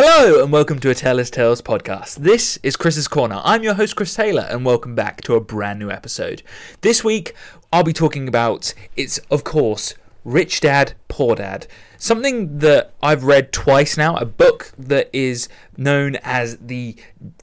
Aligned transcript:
Hello 0.00 0.40
and 0.40 0.52
welcome 0.52 0.78
to 0.78 0.90
a 0.90 0.94
Taylor's 0.94 1.28
Tales 1.28 1.60
podcast. 1.60 2.18
This 2.18 2.56
is 2.62 2.76
Chris's 2.76 3.08
Corner. 3.08 3.40
I'm 3.42 3.64
your 3.64 3.74
host 3.74 3.96
Chris 3.96 4.14
Taylor 4.14 4.46
and 4.48 4.64
welcome 4.64 4.94
back 4.94 5.22
to 5.22 5.34
a 5.34 5.40
brand 5.40 5.80
new 5.80 5.90
episode. 5.90 6.44
This 6.82 7.02
week 7.02 7.34
I'll 7.72 7.82
be 7.82 7.92
talking 7.92 8.28
about 8.28 8.74
it's 8.94 9.18
of 9.28 9.42
course 9.42 9.96
Rich 10.24 10.60
Dad 10.60 10.92
Poor 11.08 11.34
Dad. 11.34 11.66
Something 11.96 12.60
that 12.60 12.92
I've 13.02 13.24
read 13.24 13.52
twice 13.52 13.96
now, 13.96 14.14
a 14.14 14.24
book 14.24 14.70
that 14.78 15.10
is 15.12 15.48
known 15.76 16.14
as 16.22 16.58
the 16.58 16.94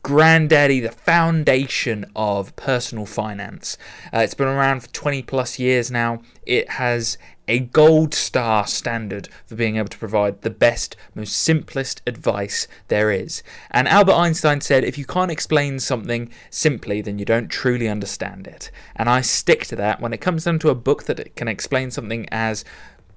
granddaddy, 0.02 0.80
the 0.80 0.94
foundation 0.94 2.06
of 2.16 2.56
personal 2.56 3.06
finance. 3.06 3.78
Uh, 4.14 4.20
it's 4.20 4.34
been 4.34 4.48
around 4.48 4.80
for 4.80 4.88
20 4.94 5.24
plus 5.24 5.60
years 5.60 5.92
now. 5.92 6.22
It 6.46 6.70
has 6.70 7.18
a 7.48 7.59
gold 7.59 8.14
star 8.14 8.66
standard 8.68 9.30
for 9.45 9.55
being 9.55 9.77
able 9.77 9.89
to 9.89 9.98
provide 9.98 10.41
the 10.41 10.50
best, 10.50 10.95
most 11.14 11.36
simplest 11.36 12.02
advice 12.07 12.68
there 12.88 13.12
is. 13.12 13.44
And 13.71 13.88
Albert 13.88 14.13
Einstein 14.13 14.62
said, 14.62 14.84
if 14.84 14.98
you 14.98 15.05
can't 15.05 15.31
explain 15.31 15.80
something 15.80 16.30
simply, 16.50 17.02
then 17.02 17.20
you 17.20 17.26
don't 17.26 17.50
truly 17.50 17.88
understand 17.88 18.48
it. 18.48 18.72
And 18.95 19.09
I 19.09 19.22
stick 19.22 19.66
to 19.67 19.76
that 19.77 20.02
when 20.02 20.13
it 20.13 20.22
comes 20.22 20.45
down 20.45 20.59
to 20.59 20.70
a 20.70 20.76
book 20.76 21.03
that 21.03 21.36
can 21.36 21.48
explain 21.48 21.91
something 21.91 22.27
as 22.31 22.66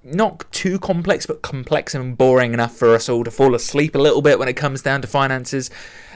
not 0.05 0.51
too 0.53 0.79
complex, 0.79 1.27
but 1.27 1.43
complex 1.43 1.95
and 1.95 2.17
boring 2.17 2.55
enough 2.55 2.77
for 2.77 2.95
us 2.95 3.09
all 3.09 3.25
to 3.25 3.31
fall 3.31 3.55
asleep 3.55 3.95
a 3.95 3.99
little 3.99 4.23
bit 4.23 4.39
when 4.39 4.49
it 4.49 4.55
comes 4.55 4.83
down 4.83 5.03
to 5.03 5.09
finances 5.09 5.71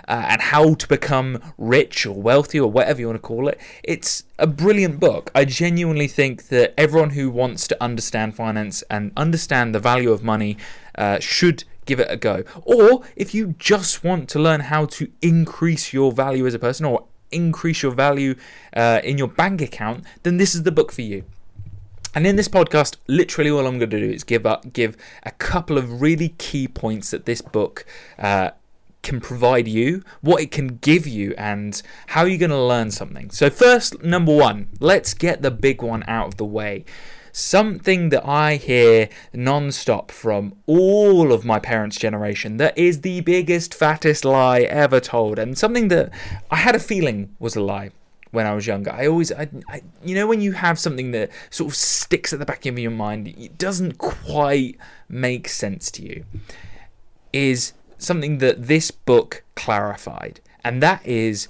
uh, 0.09 0.27
and 0.29 0.41
how 0.41 0.75
to 0.75 0.89
become 0.89 1.41
rich 1.59 2.07
or 2.07 2.15
wealthy 2.15 2.59
or 2.59 2.71
whatever 2.71 3.01
you 3.01 3.07
want 3.07 3.17
to 3.17 3.21
call 3.21 3.49
it. 3.49 3.61
It's 3.83 4.25
a 4.39 4.47
brilliant 4.47 5.01
book. 5.01 5.31
I 5.35 5.45
genuinely 5.45 6.09
think 6.09 6.49
that 6.49 6.75
everyone 6.79 7.11
who 7.11 7.31
wants 7.31 7.69
to 7.69 7.83
understand 7.83 8.35
finance 8.35 8.83
and 8.91 9.13
understand 9.17 9.75
the 9.75 9.81
value 9.81 10.13
of 10.13 10.23
money 10.23 10.57
uh, 10.97 11.19
should 11.21 11.65
give 11.87 12.01
it 12.01 12.09
a 12.11 12.17
go. 12.17 12.45
Or 12.65 13.03
if 13.17 13.35
you 13.35 13.55
just 13.59 14.05
want 14.05 14.29
to 14.31 14.39
learn 14.39 14.61
how 14.61 14.87
to 14.87 15.11
increase 15.21 15.93
your 15.93 16.13
value 16.13 16.47
as 16.47 16.55
a 16.55 16.59
person 16.59 16.87
or 16.87 17.07
increase 17.31 17.83
your 17.83 17.93
value 17.93 18.35
uh, 18.75 19.01
in 19.03 19.19
your 19.19 19.29
bank 19.29 19.61
account, 19.61 20.05
then 20.23 20.37
this 20.37 20.55
is 20.55 20.63
the 20.63 20.73
book 20.73 20.93
for 20.93 21.03
you. 21.03 21.25
And 22.15 22.27
in 22.27 22.37
this 22.37 22.49
podcast, 22.49 22.97
literally 23.07 23.51
all 23.51 23.67
I'm 23.67 23.79
going 23.79 23.91
to 23.91 23.99
do 23.99 24.11
is 24.11 24.23
give 24.23 24.45
up, 24.45 24.73
give 24.75 24.99
a 25.23 25.31
couple 25.31 25.79
of 25.79 26.03
really 26.03 26.31
key 26.31 26.69
points 26.69 27.11
that 27.11 27.25
this 27.25 27.41
book 27.41 27.87
uh, 28.19 28.51
can 29.03 29.21
provide 29.21 29.69
you, 29.69 30.03
what 30.21 30.41
it 30.41 30.51
can 30.51 30.79
give 30.79 31.07
you, 31.07 31.35
and 31.37 31.83
how 32.09 32.25
you're 32.25 32.39
going 32.39 32.51
to 32.51 32.63
learn 32.63 32.91
something. 32.91 33.31
So, 33.31 33.51
first, 33.51 34.03
number 34.03 34.35
one, 34.35 34.69
let's 34.81 35.15
get 35.15 35.43
the 35.43 35.51
big 35.51 35.83
one 35.83 36.05
out 36.07 36.29
of 36.29 36.37
the 36.37 36.45
way. 36.45 36.85
Something 37.33 38.11
that 38.11 38.27
I 38.29 38.57
hear 38.57 39.09
non 39.33 39.73
stop 39.73 40.11
from 40.11 40.55
all 40.67 41.33
of 41.33 41.45
my 41.45 41.59
parents' 41.59 41.97
generation 41.97 42.59
that 42.59 42.77
is 42.77 43.01
the 43.01 43.23
biggest, 43.23 43.75
fattest 43.75 44.25
lie 44.25 44.61
ever 44.61 45.01
told, 45.01 45.39
and 45.39 45.57
something 45.57 45.89
that 45.89 46.11
I 46.51 46.57
had 46.57 46.75
a 46.75 46.81
feeling 46.81 47.35
was 47.39 47.57
a 47.57 47.63
lie 47.63 47.91
when 48.33 48.47
I 48.47 48.55
was 48.55 48.67
younger. 48.67 48.91
I 48.91 49.07
always, 49.07 49.33
I, 49.33 49.49
I, 49.69 49.83
you 50.03 50.15
know, 50.15 50.27
when 50.27 50.41
you 50.41 50.53
have 50.53 50.79
something 50.79 51.13
that 51.13 51.31
sort 51.51 51.71
of 51.71 51.77
sticks 51.77 52.33
at 52.33 52.39
the 52.39 52.47
back 52.47 52.67
of 52.67 52.79
your 52.79 52.91
mind, 52.91 53.29
it 53.29 53.59
doesn't 53.59 53.99
quite 53.99 54.79
make 55.09 55.49
sense 55.49 55.91
to 55.93 56.03
you, 56.03 56.25
is 57.33 57.73
something 58.03 58.39
that 58.39 58.67
this 58.67 58.91
book 58.91 59.45
clarified. 59.55 60.41
And 60.65 60.83
that 60.83 61.05
is 61.07 61.49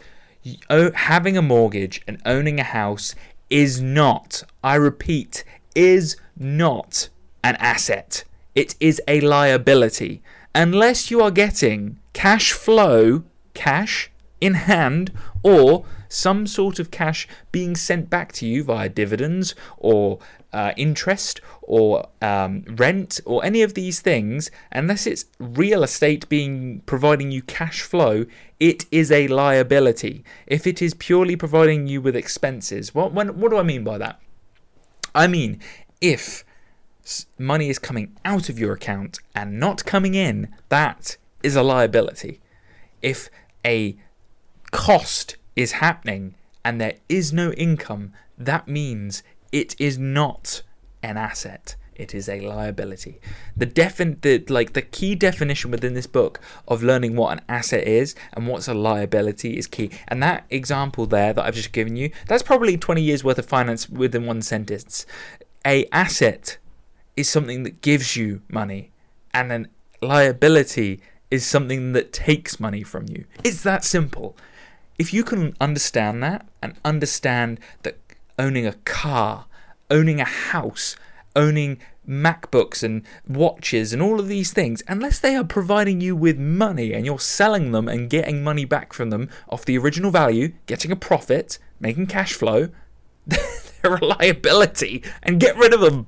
having 0.94 1.36
a 1.36 1.42
mortgage 1.42 2.02
and 2.06 2.20
owning 2.24 2.58
a 2.58 2.64
house 2.64 3.14
is 3.50 3.80
not, 3.80 4.42
I 4.64 4.74
repeat, 4.76 5.44
is 5.74 6.16
not 6.36 7.08
an 7.44 7.56
asset. 7.56 8.24
It 8.54 8.74
is 8.80 9.00
a 9.06 9.20
liability. 9.20 10.22
Unless 10.54 11.10
you 11.10 11.22
are 11.22 11.30
getting 11.30 11.98
cash 12.12 12.52
flow, 12.52 13.24
cash 13.54 14.10
in 14.40 14.54
hand, 14.54 15.12
or 15.42 15.84
some 16.08 16.46
sort 16.46 16.78
of 16.78 16.90
cash 16.90 17.26
being 17.52 17.74
sent 17.74 18.10
back 18.10 18.32
to 18.32 18.46
you 18.46 18.62
via 18.62 18.88
dividends 18.88 19.54
or 19.78 20.18
uh, 20.52 20.72
interest 20.76 21.40
or 21.62 22.08
um, 22.20 22.64
rent 22.68 23.20
or 23.24 23.44
any 23.44 23.62
of 23.62 23.74
these 23.74 24.00
things, 24.00 24.50
unless 24.70 25.06
it's 25.06 25.24
real 25.38 25.82
estate 25.82 26.28
being 26.28 26.80
providing 26.86 27.30
you 27.30 27.42
cash 27.42 27.82
flow, 27.82 28.26
it 28.60 28.84
is 28.90 29.10
a 29.10 29.28
liability. 29.28 30.24
If 30.46 30.66
it 30.66 30.82
is 30.82 30.94
purely 30.94 31.36
providing 31.36 31.86
you 31.86 32.00
with 32.00 32.16
expenses, 32.16 32.94
what 32.94 33.12
when, 33.12 33.40
what 33.40 33.50
do 33.50 33.56
I 33.56 33.62
mean 33.62 33.84
by 33.84 33.98
that? 33.98 34.20
I 35.14 35.26
mean 35.26 35.60
if 36.00 36.44
money 37.38 37.68
is 37.68 37.78
coming 37.78 38.16
out 38.24 38.48
of 38.48 38.58
your 38.58 38.72
account 38.72 39.18
and 39.34 39.58
not 39.58 39.84
coming 39.84 40.14
in, 40.14 40.54
that 40.68 41.16
is 41.42 41.56
a 41.56 41.62
liability. 41.62 42.40
If 43.00 43.28
a 43.64 43.96
cost 44.70 45.36
is 45.56 45.72
happening 45.72 46.34
and 46.64 46.80
there 46.80 46.96
is 47.08 47.32
no 47.32 47.52
income, 47.52 48.12
that 48.38 48.68
means 48.68 49.22
it 49.52 49.76
is 49.78 49.98
not 49.98 50.62
an 51.02 51.16
asset. 51.16 51.76
It 51.94 52.14
is 52.14 52.28
a 52.28 52.40
liability. 52.40 53.20
The 53.56 53.66
defin 53.66 54.20
the 54.22 54.42
like 54.52 54.72
the 54.72 54.82
key 54.82 55.14
definition 55.14 55.70
within 55.70 55.92
this 55.92 56.06
book 56.06 56.40
of 56.66 56.82
learning 56.82 57.16
what 57.16 57.32
an 57.38 57.44
asset 57.48 57.86
is 57.86 58.14
and 58.32 58.48
what's 58.48 58.66
a 58.66 58.74
liability 58.74 59.58
is 59.58 59.66
key. 59.66 59.90
And 60.08 60.22
that 60.22 60.46
example 60.48 61.06
there 61.06 61.34
that 61.34 61.44
I've 61.44 61.54
just 61.54 61.72
given 61.72 61.96
you, 61.96 62.10
that's 62.26 62.42
probably 62.42 62.78
20 62.78 63.02
years 63.02 63.22
worth 63.22 63.38
of 63.38 63.46
finance 63.46 63.90
within 63.90 64.26
one 64.26 64.40
sentence. 64.40 65.04
A 65.66 65.86
asset 65.92 66.56
is 67.14 67.28
something 67.28 67.62
that 67.64 67.82
gives 67.82 68.16
you 68.16 68.40
money, 68.48 68.90
and 69.34 69.52
an 69.52 69.68
liability 70.00 71.00
is 71.30 71.46
something 71.46 71.92
that 71.92 72.12
takes 72.12 72.58
money 72.58 72.82
from 72.82 73.06
you. 73.08 73.26
It's 73.44 73.62
that 73.62 73.84
simple 73.84 74.34
if 74.98 75.12
you 75.12 75.24
can 75.24 75.56
understand 75.60 76.22
that 76.22 76.46
and 76.62 76.74
understand 76.84 77.58
that 77.82 78.01
owning 78.38 78.66
a 78.66 78.74
car, 78.84 79.46
owning 79.90 80.20
a 80.20 80.24
house, 80.24 80.96
owning 81.34 81.78
MacBooks 82.08 82.82
and 82.82 83.02
watches 83.28 83.92
and 83.92 84.02
all 84.02 84.18
of 84.18 84.28
these 84.28 84.52
things, 84.52 84.82
unless 84.88 85.18
they 85.18 85.36
are 85.36 85.44
providing 85.44 86.00
you 86.00 86.16
with 86.16 86.38
money 86.38 86.92
and 86.92 87.06
you're 87.06 87.18
selling 87.18 87.72
them 87.72 87.88
and 87.88 88.10
getting 88.10 88.42
money 88.42 88.64
back 88.64 88.92
from 88.92 89.10
them 89.10 89.28
off 89.48 89.64
the 89.64 89.78
original 89.78 90.10
value, 90.10 90.52
getting 90.66 90.90
a 90.90 90.96
profit, 90.96 91.58
making 91.80 92.06
cash 92.06 92.32
flow, 92.32 92.68
they're 93.26 93.94
a 93.94 94.04
liability 94.04 95.02
and 95.22 95.40
get 95.40 95.56
rid 95.56 95.72
of 95.72 95.80
them. 95.80 96.06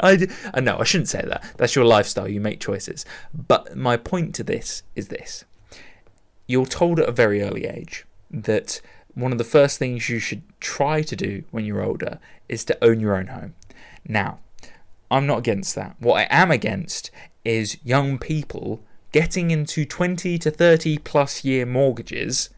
I, 0.00 0.26
I 0.52 0.60
know 0.60 0.76
uh, 0.76 0.80
I 0.80 0.84
shouldn't 0.84 1.08
say 1.08 1.22
that. 1.26 1.44
That's 1.58 1.76
your 1.76 1.84
lifestyle. 1.84 2.28
You 2.28 2.40
make 2.40 2.58
choices. 2.58 3.04
But 3.34 3.76
my 3.76 3.96
point 3.98 4.34
to 4.36 4.44
this 4.44 4.82
is 4.96 5.08
this: 5.08 5.44
you're 6.46 6.66
told 6.66 6.98
at 6.98 7.08
a 7.08 7.12
very 7.12 7.42
early 7.42 7.66
age 7.66 8.06
that 8.30 8.80
one 9.14 9.32
of 9.32 9.38
the 9.38 9.44
first 9.44 9.78
things 9.78 10.08
you 10.08 10.18
should 10.18 10.42
try 10.60 11.02
to 11.02 11.16
do 11.16 11.44
when 11.50 11.64
you're 11.64 11.84
older 11.84 12.18
is 12.48 12.64
to 12.64 12.84
own 12.84 13.00
your 13.00 13.16
own 13.16 13.28
home. 13.28 13.54
Now, 14.06 14.40
I'm 15.10 15.26
not 15.26 15.38
against 15.38 15.74
that. 15.76 15.96
What 15.98 16.18
I 16.18 16.26
am 16.30 16.50
against 16.50 17.10
is 17.44 17.78
young 17.84 18.18
people 18.18 18.82
getting 19.12 19.50
into 19.50 19.84
20 19.84 20.38
to 20.38 20.50
30 20.50 20.98
plus 20.98 21.44
year 21.44 21.64
mortgages 21.64 22.50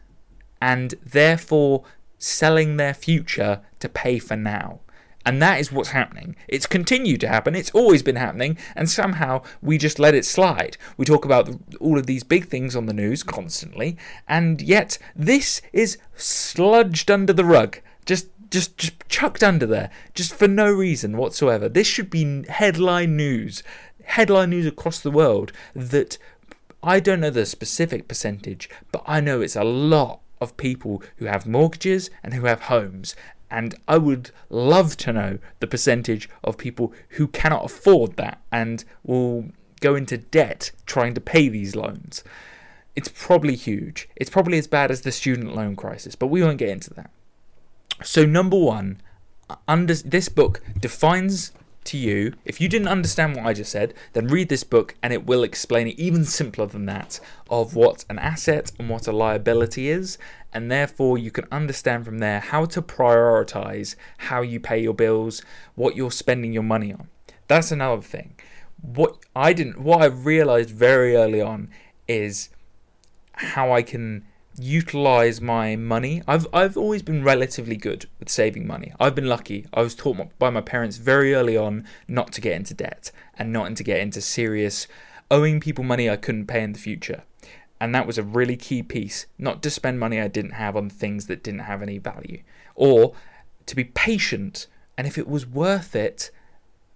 and 0.59 0.95
therefore 1.05 1.83
selling 2.17 2.77
their 2.77 2.93
future 2.93 3.61
to 3.79 3.87
pay 3.87 4.17
for 4.17 4.35
now. 4.35 4.79
And 5.27 5.41
that 5.41 5.59
is 5.59 5.73
what's 5.73 5.89
happening. 5.89 6.37
It's 6.47 6.65
continued 6.65 7.19
to 7.19 7.27
happen. 7.27 7.53
It's 7.53 7.71
always 7.71 8.01
been 8.01 8.15
happening. 8.15 8.57
And 8.77 8.89
somehow 8.89 9.43
we 9.61 9.77
just 9.77 9.99
let 9.99 10.15
it 10.15 10.23
slide. 10.23 10.77
We 10.95 11.03
talk 11.03 11.25
about 11.25 11.49
all 11.81 11.99
of 11.99 12.07
these 12.07 12.23
big 12.23 12.47
things 12.47 12.77
on 12.77 12.85
the 12.85 12.93
news 12.93 13.23
constantly. 13.23 13.97
And 14.29 14.61
yet 14.61 14.97
this 15.17 15.61
is 15.73 15.97
sludged 16.15 17.13
under 17.13 17.33
the 17.33 17.43
rug. 17.43 17.79
Just 18.05 18.29
just 18.49 18.77
just 18.77 19.05
chucked 19.09 19.43
under 19.43 19.65
there 19.65 19.89
just 20.13 20.33
for 20.33 20.47
no 20.47 20.71
reason 20.71 21.17
whatsoever. 21.17 21.67
This 21.67 21.87
should 21.87 22.09
be 22.09 22.45
headline 22.47 23.17
news. 23.17 23.63
Headline 24.05 24.51
news 24.51 24.65
across 24.65 25.01
the 25.01 25.11
world 25.11 25.51
that 25.75 26.17
I 26.81 27.01
don't 27.01 27.19
know 27.19 27.31
the 27.31 27.45
specific 27.45 28.07
percentage, 28.07 28.69
but 28.93 29.03
I 29.05 29.19
know 29.19 29.41
it's 29.41 29.57
a 29.57 29.65
lot 29.65 30.21
of 30.39 30.55
people 30.55 31.03
who 31.17 31.25
have 31.25 31.45
mortgages 31.45 32.09
and 32.23 32.33
who 32.33 32.45
have 32.45 32.61
homes 32.61 33.13
and 33.49 33.75
I 33.87 33.97
would 33.97 34.31
love 34.49 34.97
to 34.97 35.13
know 35.13 35.39
the 35.59 35.67
percentage 35.67 36.29
of 36.43 36.57
people 36.57 36.93
who 37.09 37.27
cannot 37.27 37.65
afford 37.65 38.17
that 38.17 38.41
and 38.51 38.83
will 39.03 39.49
go 39.79 39.95
into 39.95 40.17
debt 40.17 40.71
trying 40.85 41.13
to 41.13 41.21
pay 41.21 41.49
these 41.49 41.75
loans. 41.75 42.23
It's 42.95 43.09
probably 43.09 43.55
huge. 43.55 44.09
It's 44.15 44.29
probably 44.29 44.57
as 44.57 44.67
bad 44.67 44.91
as 44.91 45.01
the 45.01 45.11
student 45.11 45.55
loan 45.55 45.75
crisis, 45.75 46.15
but 46.15 46.27
we 46.27 46.41
won't 46.41 46.57
get 46.57 46.69
into 46.69 46.93
that. 46.95 47.11
So, 48.03 48.25
number 48.25 48.57
one, 48.57 49.01
under 49.67 49.93
this 49.93 50.29
book 50.29 50.61
defines 50.79 51.51
to 51.87 51.97
you. 51.97 52.33
If 52.45 52.61
you 52.61 52.69
didn't 52.69 52.87
understand 52.87 53.35
what 53.35 53.45
I 53.45 53.53
just 53.53 53.71
said, 53.71 53.93
then 54.13 54.27
read 54.27 54.49
this 54.49 54.63
book 54.63 54.95
and 55.01 55.11
it 55.11 55.25
will 55.25 55.43
explain 55.43 55.87
it 55.87 55.99
even 55.99 56.25
simpler 56.25 56.65
than 56.65 56.85
that 56.85 57.19
of 57.49 57.75
what 57.75 58.05
an 58.09 58.19
asset 58.19 58.71
and 58.77 58.89
what 58.89 59.07
a 59.07 59.11
liability 59.11 59.89
is. 59.89 60.17
And 60.53 60.71
therefore, 60.71 61.17
you 61.17 61.31
can 61.31 61.45
understand 61.51 62.05
from 62.05 62.19
there 62.19 62.39
how 62.39 62.65
to 62.65 62.81
prioritize 62.81 63.95
how 64.17 64.41
you 64.41 64.59
pay 64.59 64.81
your 64.81 64.93
bills, 64.93 65.41
what 65.75 65.95
you're 65.95 66.11
spending 66.11 66.53
your 66.53 66.63
money 66.63 66.93
on. 66.93 67.09
That's 67.47 67.71
another 67.71 68.01
thing. 68.01 68.35
What 68.81 69.17
I 69.35 69.53
didn't, 69.53 69.79
what 69.79 70.01
I 70.01 70.05
realized 70.05 70.69
very 70.69 71.15
early 71.15 71.41
on 71.41 71.69
is 72.07 72.49
how 73.33 73.71
I 73.71 73.81
can 73.81 74.25
utilize 74.57 75.39
my 75.39 75.75
money. 75.75 76.21
I've 76.27 76.47
I've 76.53 76.77
always 76.77 77.03
been 77.03 77.23
relatively 77.23 77.75
good 77.75 78.07
with 78.19 78.29
saving 78.29 78.67
money. 78.67 78.93
I've 78.99 79.15
been 79.15 79.29
lucky. 79.29 79.65
I 79.73 79.81
was 79.81 79.95
taught 79.95 80.17
by 80.39 80.49
my 80.49 80.61
parents 80.61 80.97
very 80.97 81.33
early 81.33 81.55
on 81.55 81.85
not 82.07 82.31
to 82.33 82.41
get 82.41 82.53
into 82.53 82.73
debt 82.73 83.11
and 83.37 83.53
not 83.53 83.75
to 83.75 83.83
get 83.83 83.99
into 83.99 84.21
serious 84.21 84.87
owing 85.29 85.59
people 85.59 85.83
money 85.83 86.09
I 86.09 86.15
couldn't 86.15 86.47
pay 86.47 86.63
in 86.63 86.73
the 86.73 86.79
future. 86.79 87.23
And 87.79 87.93
that 87.93 88.07
was 88.07 88.17
a 88.17 88.23
really 88.23 88.57
key 88.57 88.81
piece, 88.81 89.27
not 89.37 89.61
to 89.61 89.69
spend 89.69 89.99
money 89.99 90.19
I 90.19 90.27
didn't 90.27 90.51
have 90.51 90.75
on 90.75 90.89
things 90.89 91.27
that 91.27 91.43
didn't 91.43 91.61
have 91.61 91.83
any 91.83 91.99
value 91.99 92.41
or 92.73 93.13
to 93.67 93.75
be 93.75 93.83
patient 93.83 94.67
and 94.97 95.05
if 95.05 95.17
it 95.17 95.27
was 95.27 95.45
worth 95.45 95.95
it, 95.95 96.31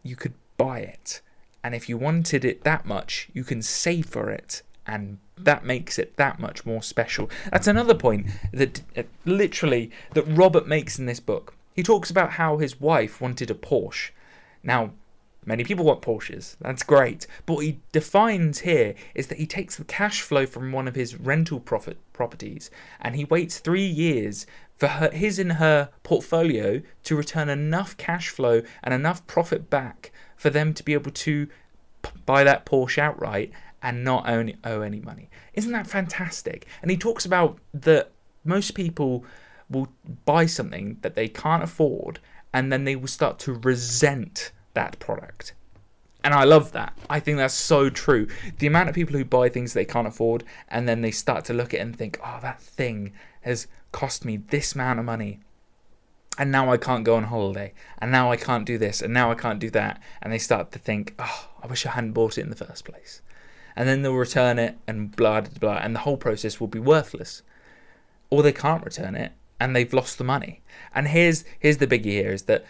you 0.02 0.16
could 0.16 0.34
buy 0.58 0.80
it. 0.80 1.22
And 1.64 1.76
if 1.76 1.88
you 1.88 1.98
wanted 1.98 2.44
it 2.44 2.64
that 2.64 2.86
much, 2.86 3.30
you 3.34 3.44
can 3.44 3.62
save 3.62 4.08
for 4.08 4.32
it 4.32 4.64
and 4.88 5.18
that 5.38 5.66
makes 5.66 6.00
it 6.00 6.18
that 6.18 6.40
much 6.40 6.66
more 6.66 6.82
special. 6.82 7.30
That's 7.52 7.68
another 7.68 7.96
point 7.96 8.28
that 8.52 8.82
uh, 8.98 9.04
literally 9.26 9.92
that 10.14 10.24
Robert 10.24 10.68
makes 10.68 11.00
in 11.00 11.06
this 11.06 11.20
book. 11.20 11.54
He 11.76 11.84
talks 11.84 12.10
about 12.10 12.32
how 12.32 12.58
his 12.58 12.80
wife 12.80 13.22
wanted 13.22 13.50
a 13.50 13.56
Porsche. 13.56 14.12
Now, 14.64 14.92
many 15.46 15.64
people 15.64 15.86
want 15.86 16.02
Porsches. 16.02 16.58
That's 16.60 16.84
great. 16.84 17.28
But 17.46 17.56
what 17.56 17.66
he 17.66 17.80
defines 17.92 18.60
here 18.60 18.94
is 19.16 19.28
that 19.28 19.38
he 19.38 19.46
takes 19.46 19.78
the 19.78 19.86
cash 19.86 20.22
flow 20.22 20.46
from 20.46 20.72
one 20.72 20.88
of 20.88 20.96
his 20.96 21.20
rental 21.20 21.60
profit 21.60 21.98
properties 22.14 22.70
and 23.00 23.16
he 23.16 23.26
waits 23.26 23.60
3 23.60 23.82
years 23.82 24.46
for 24.76 24.88
her, 24.88 25.12
his 25.12 25.40
and 25.40 25.54
her 25.54 25.90
portfolio 26.04 26.82
to 27.04 27.16
return 27.16 27.50
enough 27.50 27.96
cash 27.98 28.30
flow 28.30 28.64
and 28.84 28.94
enough 28.94 29.26
profit 29.28 29.70
back 29.70 30.12
for 30.36 30.50
them 30.50 30.74
to 30.74 30.84
be 30.84 30.94
able 30.94 31.12
to 31.12 31.48
buy 32.32 32.46
that 32.46 32.66
Porsche 32.66 32.98
outright 32.98 33.52
and 33.84 34.06
not 34.06 34.30
only 34.30 34.56
owe 34.64 34.80
any 34.80 35.02
money. 35.02 35.30
Isn't 35.54 35.74
that 35.74 35.86
fantastic? 35.86 36.66
And 36.82 36.90
he 36.90 36.96
talks 36.96 37.26
about 37.26 37.58
that 37.74 38.12
most 38.46 38.72
people 38.74 39.26
will 39.70 39.90
buy 40.24 40.46
something 40.46 40.98
that 41.02 41.16
they 41.16 41.28
can't 41.28 41.62
afford 41.62 42.20
and 42.54 42.72
then 42.72 42.86
they 42.86 42.96
will 42.96 43.10
start 43.10 43.38
to 43.40 43.52
resent 43.52 44.54
that 44.76 44.98
product. 45.00 45.54
And 46.24 46.34
I 46.34 46.46
love 46.46 46.72
that. 46.72 46.98
I 47.10 47.20
think 47.20 47.38
that's 47.38 47.54
so 47.54 47.90
true. 47.90 48.28
The 48.60 48.68
amount 48.68 48.88
of 48.88 48.96
people 48.96 49.18
who 49.18 49.26
buy 49.26 49.50
things 49.50 49.74
they 49.74 49.84
can't 49.84 50.08
afford 50.08 50.46
and 50.70 50.88
then 50.88 51.02
they 51.02 51.12
start 51.12 51.44
to 51.46 51.54
look 51.54 51.74
at 51.74 51.82
it 51.82 51.84
and 51.84 51.94
think, 51.94 52.18
oh, 52.24 52.40
that 52.42 52.62
thing 52.62 53.12
has 53.42 53.68
cost 53.92 54.24
me 54.24 54.38
this 54.38 54.74
amount 54.74 55.00
of 55.00 55.06
money. 55.06 55.42
And 56.38 56.52
now 56.52 56.72
I 56.72 56.78
can't 56.78 57.04
go 57.04 57.16
on 57.16 57.26
holiday. 57.26 57.74
And 58.00 58.12
now 58.12 58.32
I 58.32 58.38
can't 58.38 58.66
do 58.66 58.78
this. 58.78 59.02
And 59.02 59.14
now 59.14 59.32
I 59.32 59.36
can't 59.36 59.60
do 59.60 59.70
that. 59.72 60.02
And 60.22 60.32
they 60.32 60.38
start 60.38 60.72
to 60.72 60.80
think, 60.80 61.14
oh, 61.20 61.50
I 61.62 61.68
wish 61.68 61.86
I 61.86 61.92
hadn't 61.92 62.14
bought 62.14 62.38
it 62.38 62.42
in 62.42 62.50
the 62.50 62.56
first 62.56 62.86
place 62.86 63.22
and 63.76 63.88
then 63.88 64.02
they'll 64.02 64.14
return 64.14 64.60
it 64.60 64.78
and 64.88 65.16
blah 65.16 65.42
blah 65.42 65.60
blah, 65.60 65.80
and 65.82 65.96
the 65.96 66.02
whole 66.02 66.18
process 66.18 66.60
will 66.60 66.68
be 66.68 66.80
worthless. 66.80 67.42
Or 68.30 68.44
they 68.44 68.54
can't 68.54 68.86
return 68.86 69.16
it 69.16 69.34
and 69.60 69.76
they've 69.76 69.94
lost 69.94 70.18
the 70.18 70.24
money. 70.24 70.62
And 70.96 71.10
here's 71.10 71.44
here's 71.60 71.78
the 71.78 71.88
biggie 71.88 72.06
here 72.06 72.32
is 72.32 72.44
that 72.44 72.66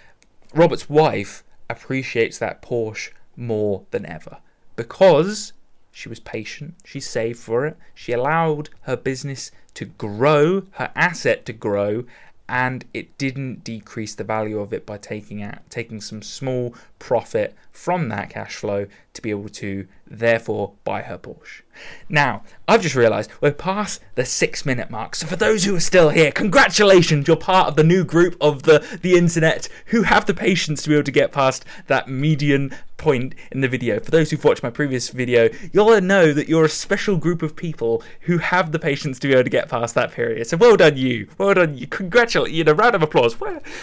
Robert's 0.54 0.90
wife 0.90 1.44
appreciates 1.70 2.38
that 2.40 2.62
Porsche 2.62 3.12
more 3.36 3.84
than 3.92 4.06
ever 4.06 4.38
because 4.76 5.54
she 5.92 6.10
was 6.10 6.20
patient, 6.20 6.76
she 6.86 7.00
saved 7.00 7.40
for 7.40 7.66
it, 7.66 7.78
she 7.94 8.12
allowed 8.12 8.70
her 8.84 8.96
business 8.96 9.52
to 9.74 9.86
grow, 9.86 10.64
her 10.72 10.92
asset 10.96 11.46
to 11.46 11.54
grow, 11.54 12.06
and 12.52 12.84
it 12.94 13.18
didn't 13.18 13.64
decrease 13.64 14.14
the 14.14 14.26
value 14.26 14.60
of 14.60 14.74
it 14.74 14.86
by 14.86 14.98
taking 14.98 15.42
out 15.42 15.60
taking 15.70 16.02
some 16.02 16.22
small 16.22 16.76
profit 17.00 17.56
from 17.72 18.10
that 18.10 18.30
cash 18.30 18.58
flow 18.58 18.86
to 19.14 19.22
be 19.22 19.30
able 19.30 19.48
to 19.48 19.88
therefore 20.06 20.74
buy 20.84 21.02
her 21.02 21.18
Porsche. 21.18 21.62
Now, 22.10 22.44
I've 22.68 22.82
just 22.82 22.94
realized 22.94 23.32
we're 23.40 23.54
past 23.54 24.02
the 24.16 24.26
6 24.26 24.66
minute 24.66 24.90
mark. 24.90 25.16
So 25.16 25.28
for 25.28 25.38
those 25.38 25.64
who 25.64 25.76
are 25.78 25.80
still 25.80 26.10
here, 26.10 26.32
congratulations, 26.32 27.26
you're 27.26 27.38
part 27.38 27.70
of 27.70 27.78
the 27.78 27.86
new 27.86 28.04
group 28.04 28.36
of 28.42 28.64
the 28.64 28.86
the 29.02 29.16
internet 29.16 29.70
who 29.88 30.04
have 30.04 30.26
the 30.26 30.34
patience 30.34 30.84
to 30.84 30.90
be 30.90 30.96
able 30.96 31.06
to 31.06 31.12
get 31.12 31.32
past 31.32 31.64
that 31.88 32.10
median 32.10 32.76
point 33.02 33.36
in 33.52 33.60
the 33.60 33.68
video. 33.68 34.00
For 34.00 34.12
those 34.12 34.32
who've 34.32 34.44
watched 34.44 34.64
my 34.64 34.70
previous 34.70 35.10
video, 35.10 35.50
you'll 35.74 36.00
know 36.00 36.32
that 36.32 36.48
you're 36.48 36.64
a 36.64 36.70
special 36.70 37.18
group 37.18 37.42
of 37.42 37.56
people 37.56 38.04
who 38.22 38.38
have 38.38 38.72
the 38.72 38.80
patience 38.80 39.20
to 39.20 39.28
be 39.28 39.34
able 39.34 39.44
to 39.44 39.50
get 39.50 39.68
past 39.68 39.96
that 39.96 40.12
period. 40.12 40.48
So 40.48 40.56
well 40.56 40.78
done, 40.78 40.96
you. 40.96 41.28
Well 41.38 41.54
done, 41.54 41.78
you. 41.78 41.88
Congratulate 41.88 42.52
you. 42.52 42.64
A 42.66 42.74
round 42.74 42.96
of 42.96 43.02
applause. 43.02 43.36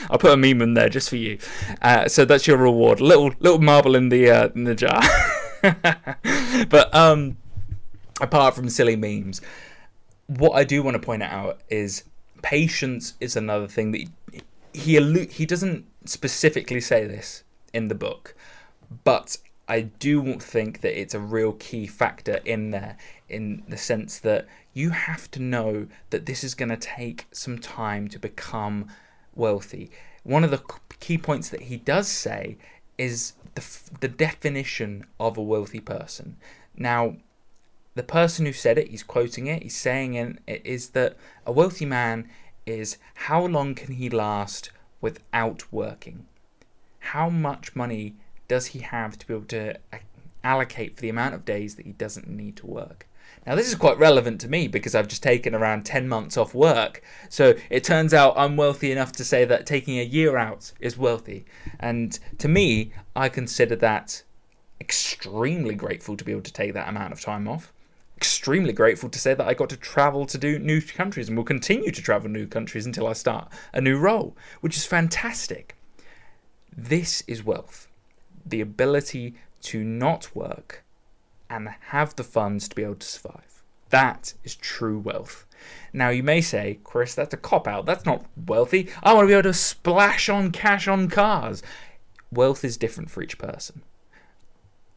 I'll 0.08 0.18
put 0.18 0.32
a 0.32 0.36
meme 0.36 0.62
in 0.62 0.74
there 0.74 0.88
just 0.88 1.10
for 1.10 1.16
you. 1.16 1.38
Uh, 1.82 2.08
so 2.08 2.24
that's 2.24 2.46
your 2.46 2.56
reward. 2.56 3.00
Little 3.00 3.32
little 3.40 3.60
marble 3.60 3.96
in 3.96 4.08
the 4.08 4.30
uh, 4.30 4.48
in 4.54 4.64
the 4.64 4.74
jar. 4.74 5.02
but 6.68 6.94
um, 6.94 7.36
apart 8.20 8.54
from 8.54 8.68
silly 8.70 8.96
memes, 8.96 9.40
what 10.28 10.52
I 10.52 10.64
do 10.64 10.82
want 10.82 10.94
to 10.94 11.00
point 11.00 11.22
out 11.22 11.60
is 11.68 12.04
patience 12.42 13.14
is 13.20 13.36
another 13.36 13.66
thing 13.66 13.90
that 13.92 14.00
he 14.32 14.42
he, 14.72 15.24
he 15.26 15.46
doesn't 15.46 15.86
specifically 16.04 16.80
say 16.80 17.06
this 17.06 17.42
in 17.72 17.88
the 17.88 17.94
book, 17.94 18.34
but 19.04 19.36
I 19.68 19.82
do 19.82 20.38
think 20.38 20.80
that 20.80 20.98
it's 20.98 21.14
a 21.14 21.20
real 21.20 21.52
key 21.52 21.86
factor 21.86 22.40
in 22.44 22.70
there 22.70 22.96
in 23.28 23.62
the 23.68 23.76
sense 23.76 24.18
that 24.20 24.46
you 24.72 24.90
have 24.90 25.30
to 25.32 25.42
know 25.42 25.88
that 26.10 26.24
this 26.24 26.42
is 26.42 26.54
going 26.54 26.70
to 26.70 26.76
take 26.76 27.26
some 27.30 27.58
time 27.58 28.08
to 28.08 28.18
become 28.18 28.88
wealthy. 29.34 29.90
One 30.22 30.42
of 30.42 30.50
the 30.50 30.62
key 31.00 31.18
points 31.18 31.50
that 31.50 31.62
he 31.62 31.76
does 31.76 32.08
say 32.08 32.56
is 32.96 33.34
the, 33.54 33.64
the 34.00 34.08
definition 34.08 35.04
of 35.20 35.36
a 35.36 35.42
wealthy 35.42 35.80
person. 35.80 36.36
Now, 36.76 37.16
the 37.94 38.02
person 38.02 38.46
who 38.46 38.52
said 38.52 38.78
it, 38.78 38.88
he's 38.88 39.02
quoting 39.02 39.48
it, 39.48 39.62
he's 39.62 39.76
saying 39.76 40.14
it 40.14 40.62
is 40.64 40.90
that 40.90 41.16
a 41.44 41.52
wealthy 41.52 41.84
man 41.84 42.28
is 42.64 42.96
how 43.14 43.44
long 43.44 43.74
can 43.74 43.94
he 43.94 44.08
last 44.08 44.70
without 45.00 45.70
working? 45.72 46.26
How 47.00 47.28
much 47.28 47.74
money 47.74 48.14
does 48.48 48.66
he 48.66 48.80
have 48.80 49.18
to 49.18 49.26
be 49.26 49.34
able 49.34 49.44
to 49.44 49.76
uh, 49.92 49.98
allocate 50.42 50.96
for 50.96 51.02
the 51.02 51.10
amount 51.10 51.34
of 51.34 51.44
days 51.44 51.76
that 51.76 51.86
he 51.86 51.92
doesn't 51.92 52.28
need 52.28 52.56
to 52.56 52.66
work? 52.66 53.06
Now, 53.46 53.54
this 53.54 53.68
is 53.68 53.74
quite 53.74 53.98
relevant 53.98 54.40
to 54.42 54.48
me 54.48 54.68
because 54.68 54.94
I've 54.94 55.08
just 55.08 55.22
taken 55.22 55.54
around 55.54 55.84
10 55.84 56.08
months 56.08 56.36
off 56.36 56.54
work. 56.54 57.02
So 57.28 57.54
it 57.70 57.84
turns 57.84 58.12
out 58.12 58.34
I'm 58.36 58.56
wealthy 58.56 58.90
enough 58.90 59.12
to 59.12 59.24
say 59.24 59.44
that 59.44 59.66
taking 59.66 59.98
a 59.98 60.02
year 60.02 60.36
out 60.36 60.72
is 60.80 60.98
wealthy. 60.98 61.44
And 61.78 62.18
to 62.38 62.48
me, 62.48 62.92
I 63.14 63.28
consider 63.28 63.76
that 63.76 64.22
extremely 64.80 65.74
grateful 65.74 66.16
to 66.16 66.24
be 66.24 66.32
able 66.32 66.42
to 66.42 66.52
take 66.52 66.74
that 66.74 66.88
amount 66.88 67.12
of 67.12 67.20
time 67.20 67.48
off. 67.48 67.72
Extremely 68.16 68.72
grateful 68.72 69.08
to 69.08 69.18
say 69.18 69.34
that 69.34 69.46
I 69.46 69.54
got 69.54 69.70
to 69.70 69.76
travel 69.76 70.26
to 70.26 70.38
do 70.38 70.58
new 70.58 70.80
countries 70.80 71.28
and 71.28 71.36
will 71.36 71.44
continue 71.44 71.90
to 71.90 72.02
travel 72.02 72.28
new 72.28 72.46
countries 72.46 72.86
until 72.86 73.06
I 73.06 73.12
start 73.12 73.48
a 73.72 73.80
new 73.80 73.98
role, 73.98 74.36
which 74.60 74.76
is 74.76 74.84
fantastic. 74.84 75.76
This 76.76 77.22
is 77.26 77.44
wealth 77.44 77.87
the 78.50 78.60
ability 78.60 79.34
to 79.62 79.82
not 79.82 80.34
work 80.34 80.84
and 81.50 81.68
have 81.88 82.14
the 82.16 82.24
funds 82.24 82.68
to 82.68 82.76
be 82.76 82.82
able 82.82 82.96
to 82.96 83.06
survive. 83.06 83.62
That 83.90 84.34
is 84.44 84.54
true 84.54 84.98
wealth. 84.98 85.46
Now, 85.92 86.10
you 86.10 86.22
may 86.22 86.40
say, 86.40 86.78
Chris, 86.84 87.14
that's 87.14 87.34
a 87.34 87.38
cop 87.38 87.66
out. 87.66 87.86
That's 87.86 88.04
not 88.04 88.24
wealthy. 88.46 88.88
I 89.02 89.14
want 89.14 89.24
to 89.24 89.28
be 89.28 89.32
able 89.32 89.44
to 89.44 89.54
splash 89.54 90.28
on 90.28 90.52
cash 90.52 90.86
on 90.86 91.08
cars. 91.08 91.62
Wealth 92.30 92.64
is 92.64 92.76
different 92.76 93.10
for 93.10 93.22
each 93.22 93.38
person. 93.38 93.82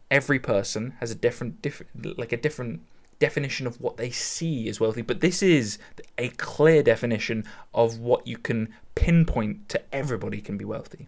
Every 0.09 0.39
person 0.39 0.93
has 0.99 1.09
a 1.09 1.15
different, 1.15 1.61
different, 1.61 2.17
like 2.17 2.33
a 2.33 2.37
different 2.37 2.81
definition 3.21 3.65
of 3.65 3.79
what 3.79 3.95
they 3.97 4.09
see 4.09 4.67
as 4.67 4.79
wealthy, 4.79 5.01
but 5.01 5.21
this 5.21 5.41
is 5.41 5.77
a 6.17 6.29
clear 6.29 6.83
definition 6.83 7.45
of 7.73 7.99
what 7.99 8.27
you 8.27 8.37
can 8.37 8.73
pinpoint 8.95 9.69
to 9.69 9.81
everybody 9.95 10.41
can 10.41 10.57
be 10.57 10.65
wealthy. 10.65 11.07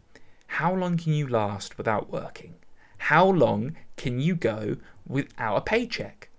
How 0.58 0.72
long 0.72 0.98
can 0.98 1.14
you 1.14 1.28
last 1.28 1.80
without 1.80 2.12
working? 2.12 2.54
How 3.10 3.26
long 3.26 3.76
can 3.98 4.20
you 4.20 4.36
go 4.36 4.78
without 5.08 5.58
a 5.58 5.62
paycheck? 5.62 6.30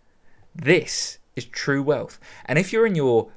This 0.55 1.19
is 1.35 1.47
true 1.47 1.83
wealth. 1.83 2.21
And 2.47 2.57
if 2.57 2.73
you're 2.73 2.87
in 2.87 2.95
your 2.95 3.33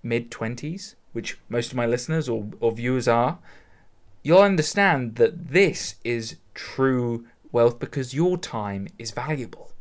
mid 0.00 0.30
20s, 0.30 0.94
which 1.10 1.38
most 1.48 1.72
of 1.72 1.76
my 1.76 1.86
listeners 1.86 2.28
or, 2.28 2.46
or 2.60 2.70
viewers 2.70 3.08
are, 3.08 3.40
you'll 4.22 4.42
understand 4.42 5.16
that 5.16 5.48
this 5.48 5.96
is 6.04 6.36
true 6.54 7.26
wealth 7.50 7.80
because 7.80 8.14
your 8.14 8.38
time 8.38 8.86
is 9.00 9.10
valuable. 9.10 9.72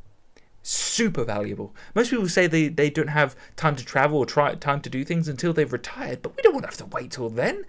Super 0.64 1.24
valuable. 1.24 1.76
Most 1.94 2.10
people 2.10 2.28
say 2.28 2.48
they, 2.48 2.68
they 2.68 2.90
don't 2.90 3.10
have 3.10 3.36
time 3.56 3.76
to 3.76 3.86
travel 3.86 4.18
or 4.18 4.26
try 4.26 4.56
time 4.56 4.82
to 4.82 4.90
do 4.90 5.04
things 5.06 5.28
until 5.28 5.54
they've 5.54 5.72
retired, 5.72 6.24
but 6.24 6.36
we 6.36 6.42
don't 6.42 6.54
want 6.54 6.64
to 6.64 6.70
have 6.70 6.78
to 6.78 6.96
wait 6.98 7.12
till 7.12 7.30
then. 7.30 7.64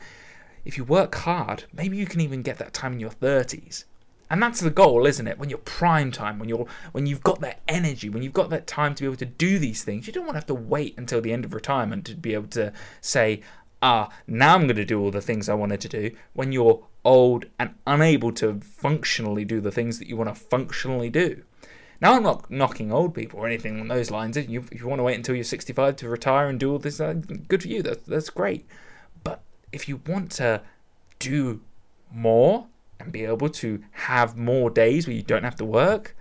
If 0.64 0.76
you 0.76 0.84
work 0.84 1.14
hard, 1.14 1.64
maybe 1.72 1.96
you 1.96 2.06
can 2.06 2.20
even 2.20 2.42
get 2.42 2.58
that 2.58 2.72
time 2.72 2.94
in 2.94 3.00
your 3.00 3.10
30s. 3.10 3.84
And 4.30 4.42
that's 4.42 4.60
the 4.60 4.70
goal, 4.70 5.06
isn't 5.06 5.26
it? 5.26 5.38
When 5.38 5.50
you're 5.50 5.58
prime 5.58 6.10
time, 6.10 6.38
when 6.38 6.48
you're 6.48 6.66
when 6.92 7.06
you've 7.06 7.22
got 7.22 7.40
that 7.40 7.60
energy, 7.68 8.08
when 8.08 8.22
you've 8.22 8.32
got 8.32 8.48
that 8.48 8.66
time 8.66 8.94
to 8.94 9.02
be 9.02 9.06
able 9.06 9.16
to 9.16 9.26
do 9.26 9.58
these 9.58 9.84
things, 9.84 10.06
you 10.06 10.12
don't 10.12 10.24
want 10.24 10.34
to 10.34 10.38
have 10.38 10.46
to 10.46 10.54
wait 10.54 10.94
until 10.96 11.20
the 11.20 11.34
end 11.34 11.44
of 11.44 11.52
retirement 11.52 12.06
to 12.06 12.14
be 12.14 12.32
able 12.32 12.48
to 12.48 12.72
say, 13.02 13.42
ah, 13.82 14.08
now 14.26 14.54
I'm 14.54 14.62
going 14.62 14.76
to 14.76 14.86
do 14.86 14.98
all 15.00 15.10
the 15.10 15.20
things 15.20 15.50
I 15.50 15.54
wanted 15.54 15.82
to 15.82 15.88
do. 15.88 16.12
When 16.32 16.50
you're 16.50 16.82
old 17.04 17.46
and 17.58 17.74
unable 17.86 18.32
to 18.32 18.60
functionally 18.60 19.44
do 19.44 19.60
the 19.60 19.72
things 19.72 19.98
that 19.98 20.08
you 20.08 20.16
want 20.16 20.34
to 20.34 20.40
functionally 20.40 21.10
do. 21.10 21.42
Now, 22.00 22.14
I'm 22.14 22.22
not 22.22 22.50
knocking 22.50 22.90
old 22.90 23.14
people 23.14 23.40
or 23.40 23.46
anything 23.46 23.80
on 23.80 23.88
those 23.88 24.10
lines. 24.10 24.36
If 24.36 24.48
you, 24.48 24.64
if 24.72 24.80
you 24.80 24.88
want 24.88 24.98
to 24.98 25.04
wait 25.04 25.16
until 25.16 25.34
you're 25.34 25.44
65 25.44 25.96
to 25.96 26.08
retire 26.08 26.48
and 26.48 26.58
do 26.58 26.72
all 26.72 26.78
this, 26.78 27.00
uh, 27.00 27.12
good 27.12 27.62
for 27.62 27.68
you. 27.68 27.82
That, 27.82 28.06
that's 28.06 28.30
great. 28.30 28.66
If 29.72 29.88
you 29.88 30.00
want 30.06 30.30
to 30.32 30.62
do 31.18 31.62
more 32.10 32.66
and 33.00 33.10
be 33.10 33.24
able 33.24 33.48
to 33.48 33.82
have 33.92 34.36
more 34.36 34.70
days 34.70 35.06
where 35.06 35.16
you 35.16 35.22
don't 35.22 35.44
have 35.44 35.56
to 35.56 35.64
work, 35.64 36.16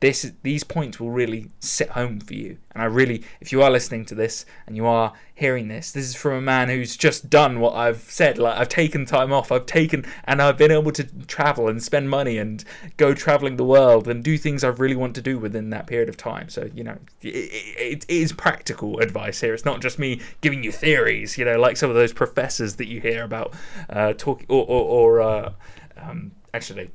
this 0.00 0.32
these 0.42 0.64
points 0.64 0.98
will 0.98 1.10
really 1.10 1.50
sit 1.60 1.90
home 1.90 2.20
for 2.20 2.32
you. 2.32 2.56
And 2.72 2.82
I 2.82 2.86
really, 2.86 3.22
if 3.40 3.52
you 3.52 3.62
are 3.62 3.70
listening 3.70 4.06
to 4.06 4.14
this 4.14 4.46
and 4.66 4.74
you 4.74 4.86
are 4.86 5.12
hearing 5.34 5.68
this, 5.68 5.92
this 5.92 6.06
is 6.06 6.14
from 6.14 6.32
a 6.34 6.40
man 6.40 6.70
who's 6.70 6.96
just 6.96 7.28
done 7.28 7.60
what 7.60 7.74
I've 7.74 8.00
said. 8.00 8.38
Like 8.38 8.56
I've 8.56 8.68
taken 8.70 9.04
time 9.04 9.30
off, 9.30 9.52
I've 9.52 9.66
taken, 9.66 10.06
and 10.24 10.40
I've 10.40 10.56
been 10.56 10.70
able 10.70 10.92
to 10.92 11.04
travel 11.26 11.68
and 11.68 11.82
spend 11.82 12.08
money 12.08 12.38
and 12.38 12.64
go 12.96 13.12
traveling 13.12 13.56
the 13.56 13.64
world 13.64 14.08
and 14.08 14.24
do 14.24 14.38
things 14.38 14.64
I 14.64 14.68
really 14.68 14.96
want 14.96 15.14
to 15.16 15.22
do 15.22 15.38
within 15.38 15.68
that 15.70 15.86
period 15.86 16.08
of 16.08 16.16
time. 16.16 16.48
So 16.48 16.70
you 16.74 16.82
know, 16.82 16.96
it, 17.20 17.28
it, 17.28 18.04
it 18.08 18.10
is 18.10 18.32
practical 18.32 19.00
advice 19.00 19.40
here. 19.40 19.52
It's 19.52 19.66
not 19.66 19.82
just 19.82 19.98
me 19.98 20.22
giving 20.40 20.64
you 20.64 20.72
theories. 20.72 21.36
You 21.36 21.44
know, 21.44 21.58
like 21.60 21.76
some 21.76 21.90
of 21.90 21.96
those 21.96 22.14
professors 22.14 22.76
that 22.76 22.86
you 22.86 23.02
hear 23.02 23.22
about 23.22 23.52
uh, 23.90 24.14
talking 24.14 24.46
or 24.48 24.64
or, 24.64 25.20
or 25.20 25.20
uh, 25.20 25.52
um, 25.98 26.32
actually 26.54 26.90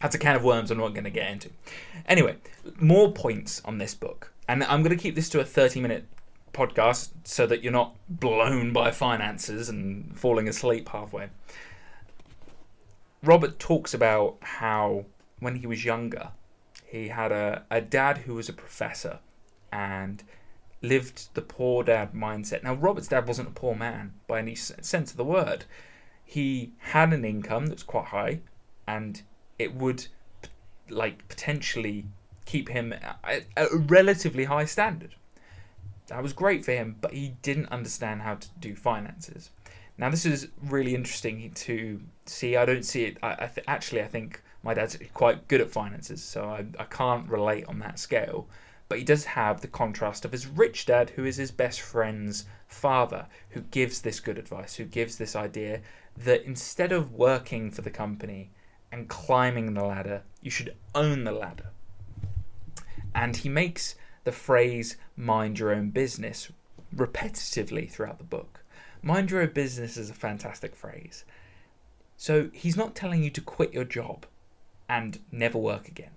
that's 0.00 0.14
a 0.14 0.18
can 0.18 0.36
of 0.36 0.44
worms 0.44 0.70
I'm 0.70 0.78
not 0.78 0.94
going 0.94 1.04
to 1.04 1.10
get 1.10 1.30
into. 1.30 1.50
Anyway, 2.06 2.36
more 2.78 3.12
points 3.12 3.60
on 3.64 3.78
this 3.78 3.94
book. 3.94 4.32
And 4.48 4.64
I'm 4.64 4.82
going 4.82 4.96
to 4.96 5.02
keep 5.02 5.14
this 5.14 5.28
to 5.30 5.40
a 5.40 5.44
30 5.44 5.80
minute 5.80 6.06
podcast 6.52 7.10
so 7.24 7.46
that 7.46 7.62
you're 7.62 7.72
not 7.72 7.94
blown 8.08 8.72
by 8.72 8.90
finances 8.90 9.68
and 9.68 10.16
falling 10.18 10.48
asleep 10.48 10.88
halfway. 10.88 11.28
Robert 13.22 13.58
talks 13.58 13.94
about 13.94 14.36
how 14.40 15.04
when 15.40 15.56
he 15.56 15.66
was 15.66 15.84
younger, 15.84 16.30
he 16.86 17.08
had 17.08 17.32
a, 17.32 17.64
a 17.70 17.80
dad 17.80 18.18
who 18.18 18.34
was 18.34 18.48
a 18.48 18.52
professor 18.52 19.18
and 19.72 20.22
lived 20.80 21.34
the 21.34 21.42
poor 21.42 21.82
dad 21.82 22.12
mindset. 22.12 22.62
Now, 22.62 22.74
Robert's 22.74 23.08
dad 23.08 23.26
wasn't 23.26 23.48
a 23.48 23.52
poor 23.52 23.74
man 23.74 24.14
by 24.26 24.38
any 24.38 24.54
sense 24.54 25.10
of 25.10 25.16
the 25.16 25.24
word. 25.24 25.64
He 26.24 26.72
had 26.78 27.12
an 27.12 27.24
income 27.24 27.66
that's 27.66 27.82
quite 27.82 28.06
high 28.06 28.40
and 28.86 29.22
it 29.58 29.74
would 29.74 30.06
like 30.88 31.26
potentially 31.28 32.06
keep 32.44 32.68
him 32.68 32.92
at 32.92 33.44
a 33.56 33.76
relatively 33.76 34.44
high 34.44 34.64
standard. 34.64 35.14
That 36.06 36.22
was 36.22 36.32
great 36.32 36.64
for 36.64 36.72
him, 36.72 36.96
but 37.00 37.12
he 37.12 37.34
didn't 37.42 37.70
understand 37.70 38.22
how 38.22 38.36
to 38.36 38.48
do 38.58 38.74
finances. 38.74 39.50
Now, 39.98 40.08
this 40.08 40.24
is 40.24 40.48
really 40.62 40.94
interesting 40.94 41.50
to 41.50 42.00
see. 42.24 42.56
I 42.56 42.64
don't 42.64 42.84
see 42.84 43.04
it. 43.04 43.18
I, 43.22 43.32
I 43.32 43.46
th- 43.46 43.66
actually, 43.66 44.00
I 44.00 44.06
think 44.06 44.40
my 44.62 44.72
dad's 44.72 44.96
quite 45.12 45.48
good 45.48 45.60
at 45.60 45.70
finances, 45.70 46.22
so 46.22 46.44
I, 46.44 46.64
I 46.78 46.84
can't 46.84 47.28
relate 47.28 47.66
on 47.66 47.80
that 47.80 47.98
scale. 47.98 48.48
But 48.88 48.98
he 48.98 49.04
does 49.04 49.24
have 49.24 49.60
the 49.60 49.68
contrast 49.68 50.24
of 50.24 50.32
his 50.32 50.46
rich 50.46 50.86
dad, 50.86 51.10
who 51.10 51.24
is 51.24 51.36
his 51.36 51.50
best 51.50 51.82
friend's 51.82 52.46
father, 52.68 53.26
who 53.50 53.60
gives 53.60 54.00
this 54.00 54.20
good 54.20 54.38
advice, 54.38 54.76
who 54.76 54.84
gives 54.84 55.18
this 55.18 55.36
idea 55.36 55.82
that 56.16 56.44
instead 56.44 56.92
of 56.92 57.12
working 57.12 57.70
for 57.70 57.82
the 57.82 57.90
company, 57.90 58.50
and 58.92 59.08
climbing 59.08 59.74
the 59.74 59.84
ladder. 59.84 60.22
You 60.40 60.50
should 60.50 60.74
own 60.94 61.24
the 61.24 61.32
ladder. 61.32 61.70
And 63.14 63.36
he 63.36 63.48
makes 63.48 63.94
the 64.24 64.32
phrase 64.32 64.96
mind 65.16 65.58
your 65.58 65.72
own 65.72 65.90
business 65.90 66.50
repetitively 66.94 67.90
throughout 67.90 68.18
the 68.18 68.24
book. 68.24 68.60
Mind 69.02 69.30
your 69.30 69.42
own 69.42 69.52
business 69.52 69.96
is 69.96 70.10
a 70.10 70.14
fantastic 70.14 70.74
phrase. 70.74 71.24
So 72.16 72.50
he's 72.52 72.76
not 72.76 72.94
telling 72.94 73.22
you 73.22 73.30
to 73.30 73.40
quit 73.40 73.72
your 73.72 73.84
job 73.84 74.26
and 74.88 75.20
never 75.30 75.58
work 75.58 75.88
again. 75.88 76.10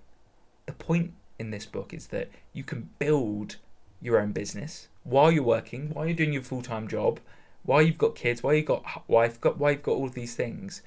The 0.66 0.72
point 0.72 1.12
in 1.38 1.50
this 1.50 1.66
book 1.66 1.92
is 1.94 2.08
that 2.08 2.30
you 2.52 2.64
can 2.64 2.90
build 2.98 3.56
your 4.00 4.20
own 4.20 4.32
business 4.32 4.88
while 5.04 5.30
you're 5.30 5.42
working, 5.42 5.90
while 5.90 6.06
you're 6.06 6.16
doing 6.16 6.32
your 6.32 6.42
full 6.42 6.62
time 6.62 6.88
job, 6.88 7.20
while 7.62 7.82
you've 7.82 7.98
got 7.98 8.14
kids, 8.14 8.42
while 8.42 8.54
you've 8.54 8.66
got 8.66 9.08
wife, 9.08 9.40
got 9.40 9.58
while 9.58 9.72
you've 9.72 9.82
got 9.82 9.92
all 9.92 10.08
these 10.08 10.34
things 10.34 10.82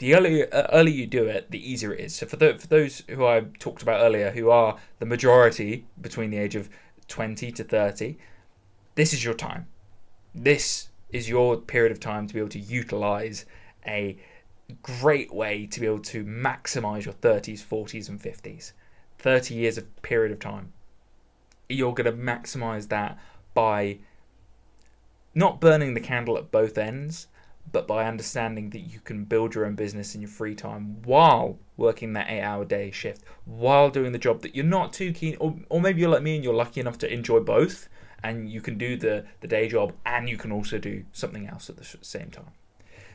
the 0.00 0.14
earlier 0.14 0.48
uh, 0.50 0.66
earlier 0.72 0.94
you 0.94 1.06
do 1.06 1.26
it, 1.26 1.50
the 1.50 1.70
easier 1.70 1.92
it 1.92 2.00
is. 2.00 2.14
So 2.14 2.26
for 2.26 2.36
the, 2.36 2.58
for 2.58 2.66
those 2.66 3.02
who 3.08 3.26
I 3.26 3.42
talked 3.58 3.82
about 3.82 4.00
earlier, 4.00 4.30
who 4.30 4.48
are 4.50 4.78
the 4.98 5.04
majority 5.04 5.86
between 6.00 6.30
the 6.30 6.38
age 6.38 6.56
of 6.56 6.70
twenty 7.06 7.52
to 7.52 7.62
thirty, 7.62 8.18
this 8.94 9.12
is 9.12 9.22
your 9.22 9.34
time. 9.34 9.66
This 10.34 10.88
is 11.10 11.28
your 11.28 11.58
period 11.58 11.92
of 11.92 12.00
time 12.00 12.26
to 12.26 12.32
be 12.32 12.40
able 12.40 12.48
to 12.48 12.58
utilize 12.58 13.44
a 13.86 14.16
great 14.82 15.34
way 15.34 15.66
to 15.66 15.80
be 15.80 15.86
able 15.86 15.98
to 15.98 16.24
maximize 16.24 17.04
your 17.04 17.14
30s, 17.14 17.62
40s, 17.62 18.08
and 18.08 18.20
50s. 18.20 18.72
30 19.18 19.54
years 19.54 19.76
of 19.76 20.02
period 20.02 20.32
of 20.32 20.38
time. 20.38 20.72
You're 21.68 21.92
going 21.92 22.06
to 22.06 22.12
maximize 22.12 22.88
that 22.88 23.18
by 23.52 23.98
not 25.34 25.60
burning 25.60 25.94
the 25.94 26.00
candle 26.00 26.38
at 26.38 26.50
both 26.50 26.78
ends, 26.78 27.26
but 27.72 27.86
by 27.86 28.06
understanding 28.06 28.70
that 28.70 28.80
you 28.80 29.00
can 29.00 29.24
build 29.24 29.54
your 29.54 29.66
own 29.66 29.74
business 29.74 30.14
in 30.14 30.20
your 30.20 30.30
free 30.30 30.54
time 30.54 31.02
while 31.04 31.58
working 31.76 32.12
that 32.12 32.30
eight 32.30 32.42
hour 32.42 32.64
day 32.64 32.90
shift, 32.90 33.22
while 33.44 33.90
doing 33.90 34.12
the 34.12 34.18
job 34.18 34.42
that 34.42 34.54
you're 34.54 34.64
not 34.64 34.92
too 34.92 35.12
keen, 35.12 35.36
or, 35.40 35.56
or 35.68 35.80
maybe 35.80 36.00
you're 36.00 36.10
like 36.10 36.22
me 36.22 36.34
and 36.34 36.44
you're 36.44 36.54
lucky 36.54 36.80
enough 36.80 36.98
to 36.98 37.12
enjoy 37.12 37.40
both, 37.40 37.88
and 38.22 38.50
you 38.50 38.60
can 38.60 38.76
do 38.76 38.96
the, 38.96 39.24
the 39.40 39.48
day 39.48 39.68
job 39.68 39.92
and 40.04 40.28
you 40.28 40.36
can 40.36 40.52
also 40.52 40.78
do 40.78 41.04
something 41.12 41.46
else 41.46 41.70
at 41.70 41.76
the 41.76 41.98
same 42.02 42.30
time. 42.30 42.52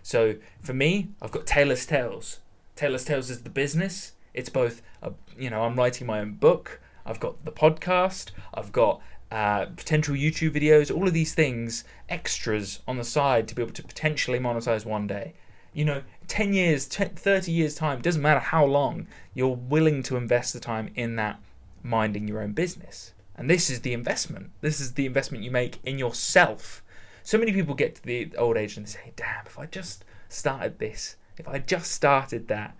So 0.01 0.35
for 0.61 0.73
me, 0.73 1.09
I've 1.21 1.31
got 1.31 1.45
Taylor's 1.45 1.85
Tales. 1.85 2.39
Taylor's 2.75 3.05
Tales 3.05 3.29
is 3.29 3.43
the 3.43 3.49
business. 3.49 4.13
It's 4.33 4.49
both, 4.49 4.81
a, 5.01 5.13
you 5.37 5.49
know, 5.49 5.63
I'm 5.63 5.75
writing 5.75 6.07
my 6.07 6.19
own 6.19 6.33
book. 6.33 6.79
I've 7.05 7.19
got 7.19 7.45
the 7.45 7.51
podcast. 7.51 8.31
I've 8.53 8.71
got 8.71 9.01
uh, 9.31 9.65
potential 9.65 10.15
YouTube 10.15 10.51
videos, 10.51 10.95
all 10.95 11.07
of 11.07 11.13
these 11.13 11.33
things, 11.33 11.83
extras 12.09 12.81
on 12.87 12.97
the 12.97 13.03
side 13.03 13.47
to 13.47 13.55
be 13.55 13.61
able 13.61 13.73
to 13.73 13.83
potentially 13.83 14.39
monetize 14.39 14.85
one 14.85 15.07
day. 15.07 15.33
You 15.73 15.85
know, 15.85 16.03
10 16.27 16.53
years, 16.53 16.87
10, 16.87 17.09
30 17.09 17.51
years' 17.51 17.75
time, 17.75 18.01
doesn't 18.01 18.21
matter 18.21 18.39
how 18.39 18.65
long, 18.65 19.07
you're 19.33 19.49
willing 19.55 20.03
to 20.03 20.15
invest 20.15 20.53
the 20.53 20.59
time 20.59 20.91
in 20.95 21.15
that 21.17 21.41
minding 21.83 22.27
your 22.27 22.41
own 22.41 22.53
business. 22.53 23.13
And 23.35 23.49
this 23.49 23.69
is 23.69 23.81
the 23.81 23.93
investment. 23.93 24.51
This 24.61 24.79
is 24.79 24.93
the 24.93 25.05
investment 25.05 25.43
you 25.43 25.51
make 25.51 25.79
in 25.83 25.99
yourself. 25.99 26.81
So 27.23 27.37
many 27.37 27.51
people 27.51 27.75
get 27.75 27.95
to 27.95 28.03
the 28.03 28.31
old 28.37 28.55
age 28.55 28.77
and 28.77 28.87
say, 28.87 29.11
damn, 29.15 29.45
if 29.45 29.59
I 29.59 29.65
just 29.65 30.05
started 30.29 30.79
this, 30.79 31.17
if 31.37 31.47
I 31.47 31.59
just 31.59 31.91
started 31.91 32.47
that. 32.47 32.75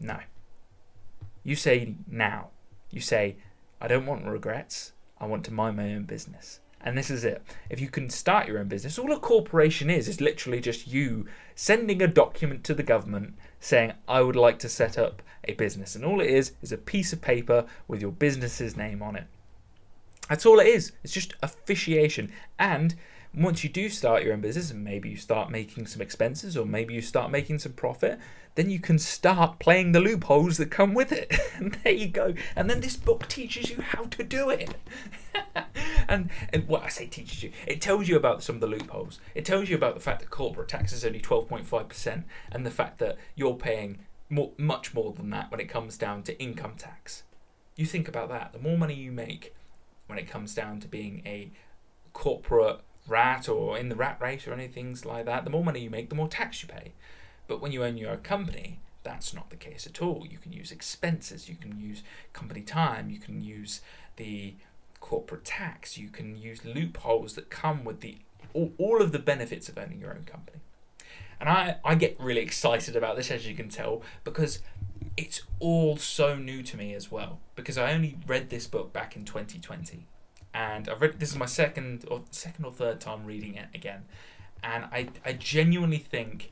No. 0.00 0.18
You 1.44 1.54
say 1.54 1.94
now. 2.08 2.48
You 2.90 3.00
say, 3.00 3.36
I 3.80 3.86
don't 3.86 4.06
want 4.06 4.24
regrets. 4.24 4.93
I 5.24 5.26
want 5.26 5.42
to 5.46 5.54
mind 5.54 5.78
my 5.78 5.94
own 5.94 6.02
business. 6.02 6.60
And 6.82 6.98
this 6.98 7.10
is 7.10 7.24
it. 7.24 7.42
If 7.70 7.80
you 7.80 7.88
can 7.88 8.10
start 8.10 8.46
your 8.46 8.58
own 8.58 8.68
business, 8.68 8.98
all 8.98 9.10
a 9.10 9.18
corporation 9.18 9.88
is 9.88 10.06
is 10.06 10.20
literally 10.20 10.60
just 10.60 10.86
you 10.86 11.24
sending 11.54 12.02
a 12.02 12.06
document 12.06 12.62
to 12.64 12.74
the 12.74 12.82
government 12.82 13.36
saying, 13.58 13.94
I 14.06 14.20
would 14.20 14.36
like 14.36 14.58
to 14.58 14.68
set 14.68 14.98
up 14.98 15.22
a 15.44 15.54
business. 15.54 15.96
And 15.96 16.04
all 16.04 16.20
it 16.20 16.28
is 16.28 16.52
is 16.60 16.72
a 16.72 16.76
piece 16.76 17.14
of 17.14 17.22
paper 17.22 17.64
with 17.88 18.02
your 18.02 18.12
business's 18.12 18.76
name 18.76 19.02
on 19.02 19.16
it. 19.16 19.24
That's 20.28 20.44
all 20.44 20.60
it 20.60 20.66
is. 20.66 20.92
It's 21.02 21.14
just 21.14 21.32
officiation. 21.42 22.30
And 22.58 22.94
once 23.36 23.64
you 23.64 23.70
do 23.70 23.88
start 23.88 24.22
your 24.22 24.32
own 24.32 24.40
business 24.40 24.70
and 24.70 24.84
maybe 24.84 25.10
you 25.10 25.16
start 25.16 25.50
making 25.50 25.86
some 25.86 26.00
expenses 26.00 26.56
or 26.56 26.64
maybe 26.64 26.94
you 26.94 27.02
start 27.02 27.30
making 27.30 27.58
some 27.58 27.72
profit, 27.72 28.18
then 28.54 28.70
you 28.70 28.78
can 28.78 28.98
start 28.98 29.58
playing 29.58 29.92
the 29.92 30.00
loopholes 30.00 30.56
that 30.56 30.70
come 30.70 30.94
with 30.94 31.10
it. 31.10 31.34
and 31.56 31.74
there 31.82 31.92
you 31.92 32.06
go. 32.06 32.34
And 32.54 32.70
then 32.70 32.80
this 32.80 32.96
book 32.96 33.28
teaches 33.28 33.70
you 33.70 33.80
how 33.80 34.04
to 34.04 34.22
do 34.22 34.50
it. 34.50 34.76
and, 36.08 36.30
and 36.52 36.68
what 36.68 36.84
I 36.84 36.88
say 36.88 37.06
teaches 37.06 37.42
you, 37.42 37.50
it 37.66 37.80
tells 37.80 38.08
you 38.08 38.16
about 38.16 38.42
some 38.42 38.56
of 38.56 38.60
the 38.60 38.68
loopholes. 38.68 39.18
It 39.34 39.44
tells 39.44 39.68
you 39.68 39.76
about 39.76 39.94
the 39.94 40.00
fact 40.00 40.20
that 40.20 40.30
corporate 40.30 40.68
tax 40.68 40.92
is 40.92 41.04
only 41.04 41.20
12.5% 41.20 42.24
and 42.52 42.64
the 42.64 42.70
fact 42.70 42.98
that 42.98 43.16
you're 43.34 43.54
paying 43.54 43.98
more, 44.30 44.52
much 44.56 44.94
more 44.94 45.12
than 45.12 45.30
that 45.30 45.50
when 45.50 45.60
it 45.60 45.68
comes 45.68 45.98
down 45.98 46.22
to 46.24 46.40
income 46.40 46.74
tax. 46.78 47.24
You 47.74 47.86
think 47.86 48.06
about 48.06 48.28
that. 48.28 48.52
The 48.52 48.60
more 48.60 48.78
money 48.78 48.94
you 48.94 49.10
make 49.10 49.54
when 50.06 50.18
it 50.18 50.28
comes 50.28 50.54
down 50.54 50.78
to 50.80 50.88
being 50.88 51.22
a 51.26 51.50
corporate 52.12 52.80
rat 53.06 53.48
or 53.48 53.76
in 53.78 53.88
the 53.88 53.96
rat 53.96 54.18
race 54.20 54.46
or 54.46 54.52
anything 54.52 54.96
like 55.04 55.26
that, 55.26 55.44
the 55.44 55.50
more 55.50 55.64
money 55.64 55.80
you 55.80 55.90
make, 55.90 56.08
the 56.08 56.14
more 56.14 56.28
tax 56.28 56.62
you 56.62 56.68
pay. 56.68 56.92
But 57.46 57.60
when 57.60 57.72
you 57.72 57.84
own 57.84 57.96
your 57.96 58.10
own 58.10 58.18
company, 58.18 58.80
that's 59.02 59.34
not 59.34 59.50
the 59.50 59.56
case 59.56 59.86
at 59.86 60.00
all. 60.00 60.26
You 60.28 60.38
can 60.38 60.52
use 60.52 60.72
expenses, 60.72 61.48
you 61.48 61.56
can 61.56 61.78
use 61.78 62.02
company 62.32 62.62
time, 62.62 63.10
you 63.10 63.18
can 63.18 63.42
use 63.42 63.80
the 64.16 64.54
corporate 65.00 65.44
tax, 65.44 65.98
you 65.98 66.08
can 66.08 66.40
use 66.40 66.64
loopholes 66.64 67.34
that 67.34 67.50
come 67.50 67.84
with 67.84 68.00
the 68.00 68.16
all, 68.54 68.72
all 68.78 69.02
of 69.02 69.12
the 69.12 69.18
benefits 69.18 69.68
of 69.68 69.76
owning 69.76 70.00
your 70.00 70.14
own 70.14 70.24
company. 70.24 70.58
And 71.40 71.48
I, 71.48 71.76
I 71.84 71.94
get 71.96 72.18
really 72.18 72.40
excited 72.40 72.96
about 72.96 73.16
this, 73.16 73.30
as 73.30 73.46
you 73.46 73.54
can 73.54 73.68
tell, 73.68 74.02
because 74.22 74.60
it's 75.16 75.42
all 75.60 75.96
so 75.96 76.36
new 76.36 76.62
to 76.62 76.76
me 76.76 76.94
as 76.94 77.10
well. 77.10 77.40
Because 77.56 77.76
I 77.76 77.92
only 77.92 78.16
read 78.26 78.48
this 78.48 78.66
book 78.66 78.92
back 78.92 79.16
in 79.16 79.24
2020 79.24 80.06
and 80.54 80.88
I've 80.88 81.02
read 81.02 81.20
this 81.20 81.30
is 81.30 81.36
my 81.36 81.46
second 81.46 82.06
or 82.10 82.22
second 82.30 82.64
or 82.64 82.72
third 82.72 83.00
time 83.00 83.26
reading 83.26 83.56
it 83.56 83.68
again, 83.74 84.04
and 84.62 84.84
I 84.84 85.08
I 85.24 85.34
genuinely 85.34 85.98
think 85.98 86.50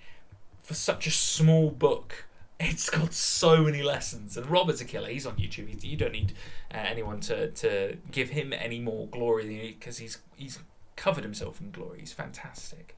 for 0.61 0.75
such 0.75 1.07
a 1.07 1.11
small 1.11 1.71
book, 1.71 2.27
It's 2.61 2.91
got 2.91 3.13
so 3.13 3.65
many 3.65 3.83
lessons, 3.83 4.37
and 4.37 4.47
Robert's 4.47 4.81
a 4.81 4.85
killer. 4.85 5.09
He's 5.09 5.27
on 5.27 5.35
YouTube. 5.35 5.83
You 5.83 5.97
don't 5.97 6.13
need 6.13 6.33
uh, 6.73 6.77
anyone 6.77 7.19
to, 7.21 7.51
to 7.51 7.97
give 8.13 8.31
him 8.31 8.53
any 8.53 8.79
more 8.79 9.09
glory 9.09 9.77
because 9.77 9.99
he's 9.99 10.19
he's 10.37 10.61
covered 10.95 11.25
himself 11.25 11.61
in 11.61 11.73
glory. 11.73 11.99
He's 12.01 12.13
fantastic. 12.13 12.97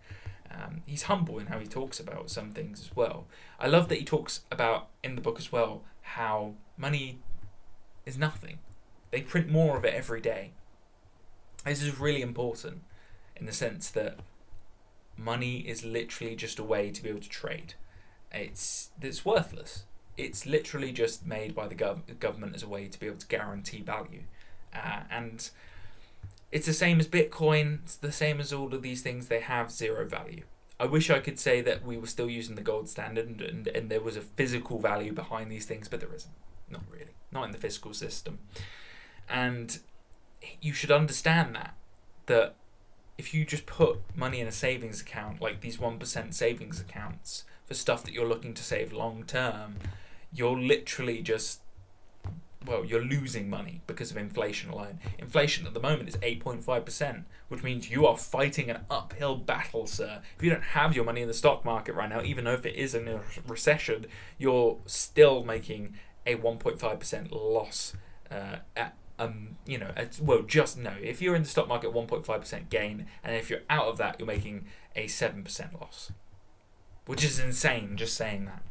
Um, 0.50 0.82
he's 0.84 1.04
humble 1.04 1.38
in 1.38 1.46
how 1.46 1.58
he 1.58 1.66
talks 1.66 1.98
about 1.98 2.28
some 2.28 2.50
things 2.50 2.80
as 2.80 2.94
well. 2.94 3.26
I 3.58 3.66
love 3.66 3.88
that 3.88 3.98
he 3.98 4.04
talks 4.04 4.40
about 4.52 4.88
in 5.02 5.14
the 5.14 5.22
book 5.22 5.38
as 5.38 5.50
well 5.50 5.82
how 6.02 6.54
money 6.76 7.20
is 8.04 8.18
nothing. 8.18 8.58
They 9.10 9.22
print 9.22 9.48
more 9.48 9.78
of 9.78 9.84
it 9.86 9.94
every 9.94 10.20
day. 10.20 10.52
This 11.64 11.82
is 11.82 11.98
really 11.98 12.22
important 12.22 12.82
in 13.36 13.46
the 13.46 13.52
sense 13.52 13.90
that 13.90 14.18
money 15.16 15.58
is 15.58 15.84
literally 15.84 16.36
just 16.36 16.58
a 16.58 16.64
way 16.64 16.90
to 16.90 17.02
be 17.02 17.08
able 17.08 17.20
to 17.20 17.28
trade. 17.28 17.74
It's 18.32 18.90
it's 19.00 19.24
worthless. 19.24 19.84
It's 20.16 20.46
literally 20.46 20.92
just 20.92 21.26
made 21.26 21.54
by 21.54 21.66
the 21.66 21.74
gov- 21.74 22.18
government 22.20 22.54
as 22.54 22.62
a 22.62 22.68
way 22.68 22.86
to 22.86 23.00
be 23.00 23.06
able 23.06 23.18
to 23.18 23.26
guarantee 23.26 23.80
value, 23.80 24.22
uh, 24.74 25.00
and 25.10 25.50
it's 26.52 26.66
the 26.66 26.72
same 26.72 27.00
as 27.00 27.08
Bitcoin. 27.08 27.80
It's 27.82 27.96
the 27.96 28.12
same 28.12 28.40
as 28.40 28.52
all 28.52 28.72
of 28.74 28.82
these 28.82 29.02
things. 29.02 29.26
They 29.26 29.40
have 29.40 29.72
zero 29.72 30.06
value. 30.06 30.44
I 30.78 30.86
wish 30.86 31.10
I 31.10 31.20
could 31.20 31.38
say 31.38 31.60
that 31.62 31.84
we 31.84 31.96
were 31.96 32.06
still 32.06 32.28
using 32.28 32.56
the 32.56 32.62
gold 32.62 32.88
standard 32.88 33.26
and, 33.26 33.40
and, 33.40 33.66
and 33.68 33.90
there 33.90 34.00
was 34.00 34.16
a 34.16 34.20
physical 34.20 34.80
value 34.80 35.12
behind 35.12 35.50
these 35.50 35.66
things, 35.66 35.88
but 35.88 36.00
there 36.00 36.12
isn't. 36.14 36.34
Not 36.68 36.82
really. 36.90 37.12
Not 37.32 37.44
in 37.44 37.52
the 37.52 37.58
fiscal 37.58 37.94
system. 37.94 38.38
And 39.28 39.78
you 40.60 40.72
should 40.72 40.90
understand 40.90 41.54
that 41.54 41.74
that 42.26 42.54
if 43.16 43.32
you 43.32 43.44
just 43.44 43.66
put 43.66 44.00
money 44.16 44.40
in 44.40 44.46
a 44.46 44.52
savings 44.52 45.00
account, 45.00 45.40
like 45.40 45.60
these 45.60 45.76
1% 45.76 46.34
savings 46.34 46.80
accounts 46.80 47.44
for 47.66 47.74
stuff 47.74 48.02
that 48.04 48.12
you're 48.12 48.26
looking 48.26 48.54
to 48.54 48.62
save 48.62 48.92
long 48.92 49.24
term, 49.24 49.76
you're 50.32 50.58
literally 50.58 51.22
just, 51.22 51.60
well, 52.66 52.84
you're 52.84 53.04
losing 53.04 53.48
money 53.48 53.82
because 53.86 54.10
of 54.10 54.16
inflation 54.16 54.70
alone. 54.70 54.98
Inflation 55.18 55.66
at 55.66 55.74
the 55.74 55.80
moment 55.80 56.08
is 56.08 56.16
8.5%, 56.16 57.24
which 57.48 57.62
means 57.62 57.90
you 57.90 58.04
are 58.06 58.16
fighting 58.16 58.68
an 58.68 58.80
uphill 58.90 59.36
battle, 59.36 59.86
sir. 59.86 60.20
If 60.36 60.42
you 60.42 60.50
don't 60.50 60.62
have 60.62 60.96
your 60.96 61.04
money 61.04 61.22
in 61.22 61.28
the 61.28 61.34
stock 61.34 61.64
market 61.64 61.94
right 61.94 62.08
now, 62.08 62.22
even 62.22 62.44
though 62.44 62.54
if 62.54 62.66
it 62.66 62.74
is 62.74 62.94
in 62.94 63.06
a 63.06 63.20
recession, 63.46 64.06
you're 64.38 64.78
still 64.86 65.44
making 65.44 65.94
a 66.26 66.34
1.5% 66.36 67.28
loss 67.30 67.94
uh, 68.30 68.56
at 68.76 68.96
um, 69.18 69.56
you 69.66 69.78
know, 69.78 69.92
well, 70.20 70.42
just 70.42 70.76
no. 70.76 70.94
If 71.00 71.22
you're 71.22 71.36
in 71.36 71.42
the 71.42 71.48
stock 71.48 71.68
market, 71.68 71.92
1.5% 71.92 72.68
gain, 72.68 73.06
and 73.22 73.36
if 73.36 73.48
you're 73.48 73.62
out 73.70 73.86
of 73.86 73.96
that, 73.98 74.18
you're 74.18 74.26
making 74.26 74.66
a 74.96 75.06
7% 75.06 75.80
loss, 75.80 76.12
which 77.06 77.24
is 77.24 77.38
insane. 77.38 77.96
Just 77.96 78.16
saying 78.16 78.46
that, 78.46 78.62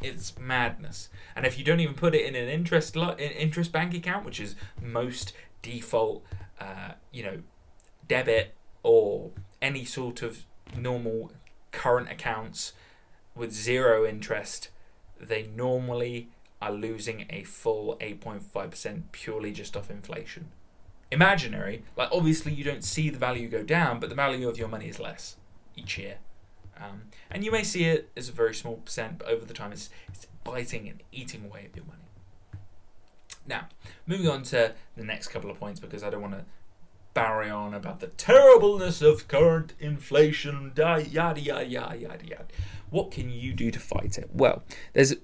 it's 0.00 0.38
madness. 0.38 1.10
And 1.36 1.44
if 1.44 1.58
you 1.58 1.64
don't 1.64 1.80
even 1.80 1.94
put 1.94 2.14
it 2.14 2.24
in 2.24 2.34
an 2.34 2.48
interest 2.48 2.96
lo- 2.96 3.16
interest 3.16 3.72
bank 3.72 3.94
account, 3.94 4.24
which 4.24 4.40
is 4.40 4.54
most 4.80 5.32
default, 5.60 6.24
uh, 6.60 6.92
you 7.12 7.22
know, 7.22 7.42
debit 8.06 8.54
or 8.82 9.32
any 9.60 9.84
sort 9.84 10.22
of 10.22 10.44
normal 10.76 11.32
current 11.72 12.10
accounts 12.10 12.72
with 13.34 13.52
zero 13.52 14.06
interest, 14.06 14.70
they 15.20 15.48
normally 15.54 16.30
are 16.60 16.72
losing 16.72 17.26
a 17.30 17.44
full 17.44 17.96
8.5% 18.00 19.02
purely 19.12 19.52
just 19.52 19.76
off 19.76 19.90
inflation. 19.90 20.48
Imaginary, 21.10 21.84
like 21.96 22.08
obviously 22.12 22.52
you 22.52 22.64
don't 22.64 22.84
see 22.84 23.10
the 23.10 23.18
value 23.18 23.48
go 23.48 23.62
down, 23.62 24.00
but 24.00 24.08
the 24.08 24.14
value 24.14 24.48
of 24.48 24.58
your 24.58 24.68
money 24.68 24.88
is 24.88 24.98
less 24.98 25.36
each 25.76 25.96
year. 25.96 26.16
Um, 26.80 27.04
and 27.30 27.44
you 27.44 27.50
may 27.50 27.64
see 27.64 27.84
it 27.84 28.10
as 28.16 28.28
a 28.28 28.32
very 28.32 28.54
small 28.54 28.76
percent, 28.76 29.18
but 29.18 29.28
over 29.28 29.44
the 29.44 29.54
time 29.54 29.72
it's, 29.72 29.90
it's 30.08 30.26
biting 30.44 30.88
and 30.88 31.02
eating 31.12 31.44
away 31.44 31.68
at 31.70 31.76
your 31.76 31.86
money. 31.86 31.98
Now, 33.46 33.68
moving 34.06 34.28
on 34.28 34.42
to 34.44 34.74
the 34.96 35.04
next 35.04 35.28
couple 35.28 35.50
of 35.50 35.58
points 35.58 35.80
because 35.80 36.02
I 36.02 36.10
don't 36.10 36.20
want 36.20 36.34
to 36.34 36.44
barry 37.14 37.50
on 37.50 37.74
about 37.74 38.00
the 38.00 38.08
terribleness 38.08 39.00
of 39.00 39.26
current 39.26 39.72
inflation, 39.80 40.72
yada 40.76 41.08
yada 41.08 41.40
yada 41.40 41.66
yada 41.66 41.96
yada. 41.98 42.44
What 42.90 43.10
can 43.10 43.30
you 43.30 43.52
do 43.54 43.70
to 43.70 43.80
fight 43.80 44.18
it? 44.18 44.30
Well, 44.32 44.62
there's 44.92 45.14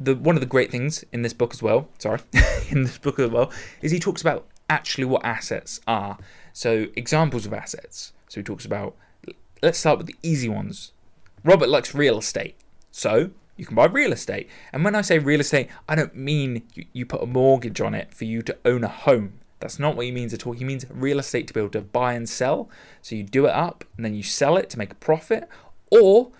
the 0.00 0.16
one 0.16 0.34
of 0.34 0.40
the 0.40 0.46
great 0.46 0.70
things 0.70 1.04
in 1.12 1.22
this 1.22 1.34
book 1.34 1.52
as 1.52 1.62
well, 1.62 1.88
sorry, 1.98 2.20
in 2.70 2.82
this 2.82 2.98
book 2.98 3.18
as 3.18 3.30
well, 3.30 3.52
is 3.82 3.92
he 3.92 4.00
talks 4.00 4.22
about 4.22 4.46
actually 4.68 5.04
what 5.04 5.24
assets 5.24 5.80
are. 5.86 6.18
So 6.52 6.86
examples 6.96 7.46
of 7.46 7.52
assets. 7.52 8.12
So 8.28 8.40
he 8.40 8.44
talks 8.44 8.64
about 8.64 8.96
let's 9.62 9.78
start 9.78 9.98
with 9.98 10.06
the 10.06 10.16
easy 10.22 10.48
ones. 10.48 10.92
Robert 11.44 11.68
likes 11.68 11.94
real 11.94 12.18
estate. 12.18 12.56
So 12.90 13.30
you 13.56 13.66
can 13.66 13.76
buy 13.76 13.86
real 13.86 14.12
estate. 14.12 14.48
And 14.72 14.84
when 14.84 14.94
I 14.94 15.02
say 15.02 15.18
real 15.18 15.40
estate, 15.40 15.68
I 15.88 15.94
don't 15.94 16.16
mean 16.16 16.62
you, 16.74 16.86
you 16.92 17.06
put 17.06 17.22
a 17.22 17.26
mortgage 17.26 17.80
on 17.80 17.94
it 17.94 18.14
for 18.14 18.24
you 18.24 18.40
to 18.42 18.56
own 18.64 18.84
a 18.84 18.88
home. 18.88 19.34
That's 19.58 19.78
not 19.78 19.94
what 19.94 20.06
he 20.06 20.12
means 20.12 20.32
at 20.32 20.46
all. 20.46 20.54
He 20.54 20.64
means 20.64 20.86
real 20.88 21.18
estate 21.18 21.46
to 21.48 21.52
be 21.52 21.60
able 21.60 21.70
to 21.70 21.82
buy 21.82 22.14
and 22.14 22.26
sell. 22.26 22.70
So 23.02 23.14
you 23.14 23.22
do 23.22 23.44
it 23.44 23.52
up 23.52 23.84
and 23.96 24.04
then 24.04 24.14
you 24.14 24.22
sell 24.22 24.56
it 24.56 24.70
to 24.70 24.78
make 24.78 24.92
a 24.92 24.96
profit, 24.96 25.46
or 25.90 26.30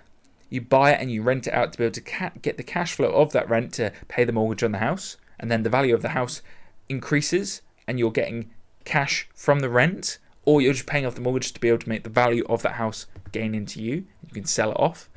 you 0.51 0.61
buy 0.61 0.93
it 0.93 1.01
and 1.01 1.11
you 1.11 1.23
rent 1.23 1.47
it 1.47 1.55
out 1.55 1.73
to 1.73 1.79
be 1.79 1.85
able 1.85 1.95
to 1.95 2.01
ca- 2.01 2.33
get 2.43 2.57
the 2.57 2.63
cash 2.63 2.93
flow 2.93 3.11
of 3.11 3.33
that 3.33 3.49
rent 3.49 3.73
to 3.75 3.93
pay 4.09 4.25
the 4.25 4.33
mortgage 4.33 4.63
on 4.63 4.73
the 4.73 4.79
house, 4.79 5.17
and 5.39 5.51
then 5.51 5.63
the 5.63 5.71
value 5.71 5.95
of 5.95 6.03
the 6.03 6.11
house 6.11 6.43
increases 6.89 7.63
and 7.87 7.99
you're 7.99 8.11
getting 8.11 8.51
cash 8.85 9.29
from 9.35 9.61
the 9.61 9.71
rent, 9.71 10.19
or 10.45 10.61
you're 10.61 10.73
just 10.73 10.87
paying 10.87 11.07
off 11.07 11.15
the 11.15 11.21
mortgage 11.21 11.53
to 11.53 11.61
be 11.61 11.69
able 11.69 11.79
to 11.79 11.89
make 11.89 12.03
the 12.03 12.11
value 12.11 12.45
of 12.49 12.63
that 12.63 12.75
house 12.75 13.07
gain 13.33 13.55
into 13.55 13.81
you. 13.81 14.05
You 14.27 14.35
can 14.35 14.45
sell 14.45 14.73
it 14.73 14.77
off, 14.79 15.09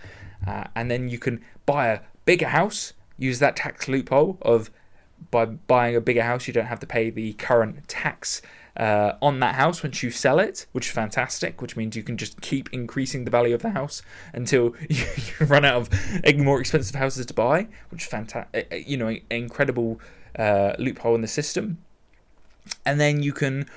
uh, 0.47 0.65
and 0.75 0.89
then 0.89 1.09
you 1.09 1.17
can 1.17 1.43
buy 1.65 1.87
a 1.87 1.99
bigger 2.25 2.47
house. 2.47 2.93
Use 3.17 3.39
that 3.39 3.55
tax 3.55 3.87
loophole 3.87 4.37
of 4.41 4.69
by 5.31 5.45
buying 5.45 5.95
a 5.95 6.01
bigger 6.01 6.23
house, 6.23 6.47
you 6.47 6.53
don't 6.53 6.65
have 6.65 6.79
to 6.81 6.87
pay 6.87 7.09
the 7.09 7.33
current 7.33 7.87
tax 7.87 8.41
uh, 8.75 9.13
on 9.21 9.39
that 9.39 9.55
house 9.55 9.83
once 9.83 10.01
you 10.01 10.09
sell 10.09 10.39
it, 10.39 10.65
which 10.71 10.87
is 10.87 10.91
fantastic, 10.91 11.61
which 11.61 11.75
means 11.75 11.95
you 11.95 12.03
can 12.03 12.17
just 12.17 12.41
keep 12.41 12.69
increasing 12.73 13.23
the 13.23 13.31
value 13.31 13.53
of 13.53 13.61
the 13.61 13.71
house 13.71 14.01
until 14.33 14.73
you, 14.89 15.05
you 15.39 15.45
run 15.45 15.63
out 15.63 15.75
of 15.75 16.37
more 16.37 16.59
expensive 16.59 16.95
houses 16.95 17.25
to 17.27 17.33
buy, 17.33 17.67
which 17.89 18.03
is 18.03 18.07
fantastic, 18.07 18.67
uh, 18.71 18.75
uh, 18.75 18.77
you 18.77 18.97
know, 18.97 19.15
incredible 19.29 19.99
uh, 20.37 20.73
loophole 20.79 21.15
in 21.15 21.21
the 21.21 21.27
system. 21.27 21.77
And 22.85 22.99
then 22.99 23.21
you 23.21 23.33
can 23.33 23.67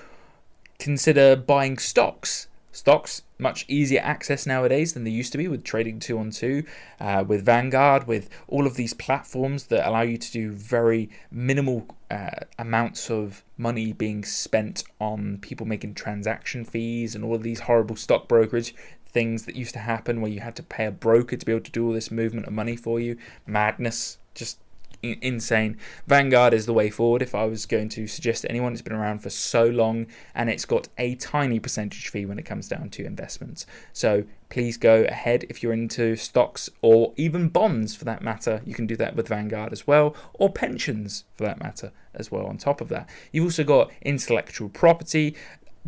consider 0.78 1.36
buying 1.36 1.76
stocks. 1.78 2.48
Stocks 2.76 3.22
much 3.38 3.64
easier 3.68 4.02
access 4.02 4.46
nowadays 4.46 4.92
than 4.92 5.04
they 5.04 5.10
used 5.10 5.32
to 5.32 5.38
be 5.38 5.48
with 5.48 5.64
Trading 5.64 5.98
212, 5.98 6.62
uh, 7.00 7.24
with 7.26 7.42
Vanguard, 7.42 8.06
with 8.06 8.28
all 8.48 8.66
of 8.66 8.76
these 8.76 8.92
platforms 8.92 9.68
that 9.68 9.88
allow 9.88 10.02
you 10.02 10.18
to 10.18 10.30
do 10.30 10.52
very 10.52 11.08
minimal 11.30 11.86
uh, 12.10 12.40
amounts 12.58 13.10
of 13.10 13.42
money 13.56 13.94
being 13.94 14.22
spent 14.24 14.84
on 15.00 15.38
people 15.38 15.64
making 15.64 15.94
transaction 15.94 16.66
fees 16.66 17.14
and 17.14 17.24
all 17.24 17.34
of 17.34 17.42
these 17.42 17.60
horrible 17.60 17.96
stock 17.96 18.28
brokerage 18.28 18.74
things 19.06 19.46
that 19.46 19.56
used 19.56 19.72
to 19.72 19.78
happen 19.78 20.20
where 20.20 20.30
you 20.30 20.40
had 20.40 20.54
to 20.54 20.62
pay 20.62 20.84
a 20.84 20.90
broker 20.90 21.34
to 21.34 21.46
be 21.46 21.52
able 21.52 21.64
to 21.64 21.72
do 21.72 21.86
all 21.86 21.94
this 21.94 22.10
movement 22.10 22.46
of 22.46 22.52
money 22.52 22.76
for 22.76 23.00
you. 23.00 23.16
Madness. 23.46 24.18
Just 24.34 24.58
insane. 25.02 25.76
Vanguard 26.06 26.54
is 26.54 26.66
the 26.66 26.72
way 26.72 26.90
forward. 26.90 27.22
If 27.22 27.34
I 27.34 27.44
was 27.44 27.66
going 27.66 27.88
to 27.90 28.06
suggest 28.06 28.42
to 28.42 28.50
anyone, 28.50 28.72
it's 28.72 28.82
been 28.82 28.92
around 28.92 29.20
for 29.20 29.30
so 29.30 29.66
long 29.66 30.06
and 30.34 30.50
it's 30.50 30.64
got 30.64 30.88
a 30.98 31.14
tiny 31.16 31.60
percentage 31.60 32.08
fee 32.08 32.26
when 32.26 32.38
it 32.38 32.44
comes 32.44 32.68
down 32.68 32.90
to 32.90 33.04
investments. 33.04 33.66
So 33.92 34.24
please 34.48 34.76
go 34.76 35.04
ahead 35.04 35.44
if 35.48 35.62
you're 35.62 35.72
into 35.72 36.16
stocks 36.16 36.70
or 36.82 37.12
even 37.16 37.48
bonds 37.48 37.94
for 37.94 38.04
that 38.04 38.22
matter. 38.22 38.62
You 38.64 38.74
can 38.74 38.86
do 38.86 38.96
that 38.96 39.16
with 39.16 39.28
Vanguard 39.28 39.72
as 39.72 39.86
well, 39.86 40.14
or 40.34 40.50
pensions 40.50 41.24
for 41.36 41.44
that 41.44 41.60
matter 41.60 41.92
as 42.14 42.30
well. 42.30 42.46
On 42.46 42.56
top 42.56 42.80
of 42.80 42.88
that, 42.88 43.08
you've 43.32 43.44
also 43.44 43.64
got 43.64 43.90
intellectual 44.02 44.68
property 44.68 45.36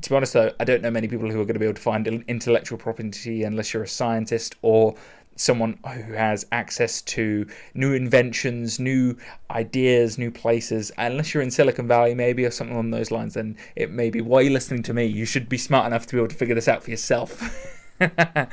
to 0.02 0.10
be 0.10 0.16
honest 0.16 0.32
though, 0.32 0.52
I 0.60 0.64
don't 0.64 0.82
know 0.82 0.90
many 0.90 1.08
people 1.08 1.30
who 1.30 1.40
are 1.40 1.44
going 1.44 1.54
to 1.54 1.60
be 1.60 1.66
able 1.66 1.74
to 1.74 1.82
find 1.82 2.06
intellectual 2.28 2.78
property 2.78 3.42
unless 3.42 3.72
you're 3.72 3.82
a 3.82 3.88
scientist 3.88 4.54
or 4.62 4.94
someone 5.38 5.78
who 5.84 6.12
has 6.12 6.44
access 6.52 7.00
to 7.00 7.46
new 7.72 7.94
inventions, 7.94 8.78
new 8.78 9.16
ideas, 9.50 10.18
new 10.18 10.30
places. 10.30 10.92
Unless 10.98 11.32
you're 11.32 11.42
in 11.42 11.50
Silicon 11.50 11.86
Valley, 11.86 12.14
maybe, 12.14 12.44
or 12.44 12.50
something 12.50 12.74
along 12.74 12.90
those 12.90 13.10
lines, 13.10 13.34
then 13.34 13.56
it 13.76 13.90
may 13.90 14.10
be 14.10 14.20
why 14.20 14.40
you're 14.40 14.48
you 14.48 14.54
listening 14.54 14.82
to 14.82 14.92
me? 14.92 15.06
You 15.06 15.24
should 15.24 15.48
be 15.48 15.56
smart 15.56 15.86
enough 15.86 16.06
to 16.06 16.16
be 16.16 16.18
able 16.18 16.28
to 16.28 16.36
figure 16.36 16.54
this 16.54 16.68
out 16.68 16.82
for 16.82 16.90
yourself. 16.90 17.76
uh, 18.00 18.46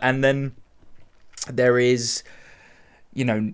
and 0.00 0.24
then 0.24 0.54
there 1.48 1.78
is, 1.78 2.22
you 3.12 3.24
know, 3.24 3.52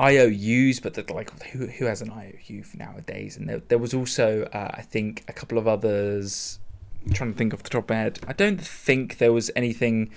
IOUs, 0.00 0.80
but 0.80 1.10
like 1.10 1.42
who 1.44 1.66
who 1.66 1.84
has 1.86 2.02
an 2.02 2.10
IOU 2.10 2.64
nowadays? 2.74 3.36
And 3.36 3.48
there, 3.48 3.62
there 3.68 3.78
was 3.78 3.94
also, 3.94 4.44
uh, 4.52 4.70
I 4.74 4.82
think, 4.82 5.24
a 5.28 5.32
couple 5.32 5.58
of 5.58 5.68
others. 5.68 6.58
I'm 7.06 7.12
trying 7.12 7.32
to 7.32 7.38
think 7.38 7.54
off 7.54 7.62
the 7.62 7.70
top 7.70 7.84
of 7.84 7.90
my 7.90 7.96
head. 7.96 8.18
I 8.26 8.32
don't 8.32 8.60
think 8.60 9.18
there 9.18 9.32
was 9.32 9.50
anything 9.54 10.10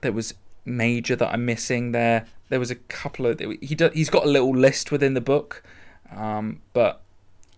that 0.00 0.14
was 0.14 0.34
major 0.64 1.16
that 1.16 1.32
I'm 1.32 1.44
missing 1.44 1.92
there. 1.92 2.26
There 2.48 2.58
was 2.58 2.70
a 2.70 2.76
couple 2.76 3.26
of 3.26 3.40
he 3.40 3.74
do, 3.74 3.90
he's 3.92 4.10
got 4.10 4.24
a 4.24 4.28
little 4.28 4.54
list 4.54 4.90
within 4.90 5.14
the 5.14 5.20
book, 5.20 5.62
um, 6.14 6.60
but 6.72 7.00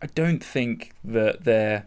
I 0.00 0.06
don't 0.06 0.42
think 0.42 0.92
that 1.04 1.44
they're. 1.44 1.86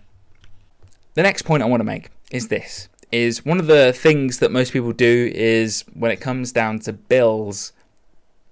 The 1.13 1.23
next 1.23 1.43
point 1.43 1.63
I 1.63 1.65
want 1.65 1.79
to 1.79 1.85
make 1.85 2.09
is 2.31 2.47
this: 2.49 2.89
is 3.11 3.45
one 3.45 3.59
of 3.59 3.67
the 3.67 3.93
things 3.93 4.39
that 4.39 4.51
most 4.51 4.73
people 4.73 4.91
do 4.91 5.31
is 5.33 5.83
when 5.93 6.11
it 6.11 6.17
comes 6.17 6.51
down 6.51 6.79
to 6.79 6.93
bills, 6.93 7.71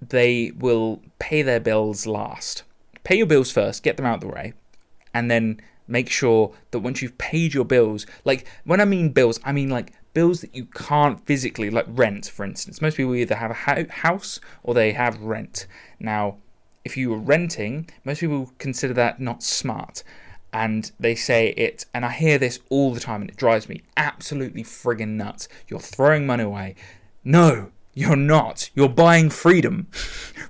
they 0.00 0.52
will 0.56 1.02
pay 1.18 1.42
their 1.42 1.60
bills 1.60 2.06
last. 2.06 2.62
Pay 3.02 3.16
your 3.16 3.26
bills 3.26 3.50
first, 3.50 3.82
get 3.82 3.96
them 3.96 4.06
out 4.06 4.16
of 4.16 4.20
the 4.20 4.34
way, 4.34 4.54
and 5.12 5.30
then 5.30 5.60
make 5.86 6.08
sure 6.08 6.54
that 6.70 6.78
once 6.78 7.02
you've 7.02 7.18
paid 7.18 7.52
your 7.52 7.64
bills, 7.64 8.06
like 8.24 8.46
when 8.64 8.80
I 8.80 8.84
mean 8.84 9.10
bills, 9.10 9.38
I 9.44 9.52
mean 9.52 9.68
like 9.68 9.92
bills 10.14 10.40
that 10.40 10.54
you 10.54 10.64
can't 10.64 11.24
physically, 11.26 11.68
like 11.68 11.86
rent, 11.88 12.26
for 12.26 12.44
instance. 12.44 12.80
Most 12.80 12.96
people 12.96 13.14
either 13.14 13.34
have 13.34 13.50
a 13.50 13.92
house 13.92 14.40
or 14.62 14.72
they 14.72 14.92
have 14.92 15.20
rent. 15.20 15.66
Now, 16.00 16.38
if 16.84 16.96
you 16.96 17.10
were 17.10 17.18
renting, 17.18 17.90
most 18.04 18.20
people 18.20 18.52
consider 18.58 18.94
that 18.94 19.20
not 19.20 19.42
smart. 19.42 20.02
And 20.52 20.90
they 21.00 21.16
say 21.16 21.48
it, 21.56 21.84
and 21.92 22.04
I 22.04 22.10
hear 22.10 22.38
this 22.38 22.60
all 22.70 22.94
the 22.94 23.00
time, 23.00 23.22
and 23.22 23.30
it 23.30 23.36
drives 23.36 23.68
me 23.68 23.82
absolutely 23.96 24.62
friggin' 24.62 25.16
nuts. 25.16 25.48
You're 25.66 25.80
throwing 25.80 26.26
money 26.26 26.44
away. 26.44 26.76
No, 27.24 27.72
you're 27.94 28.16
not. 28.16 28.70
You're 28.74 28.88
buying 28.88 29.30
freedom. 29.30 29.86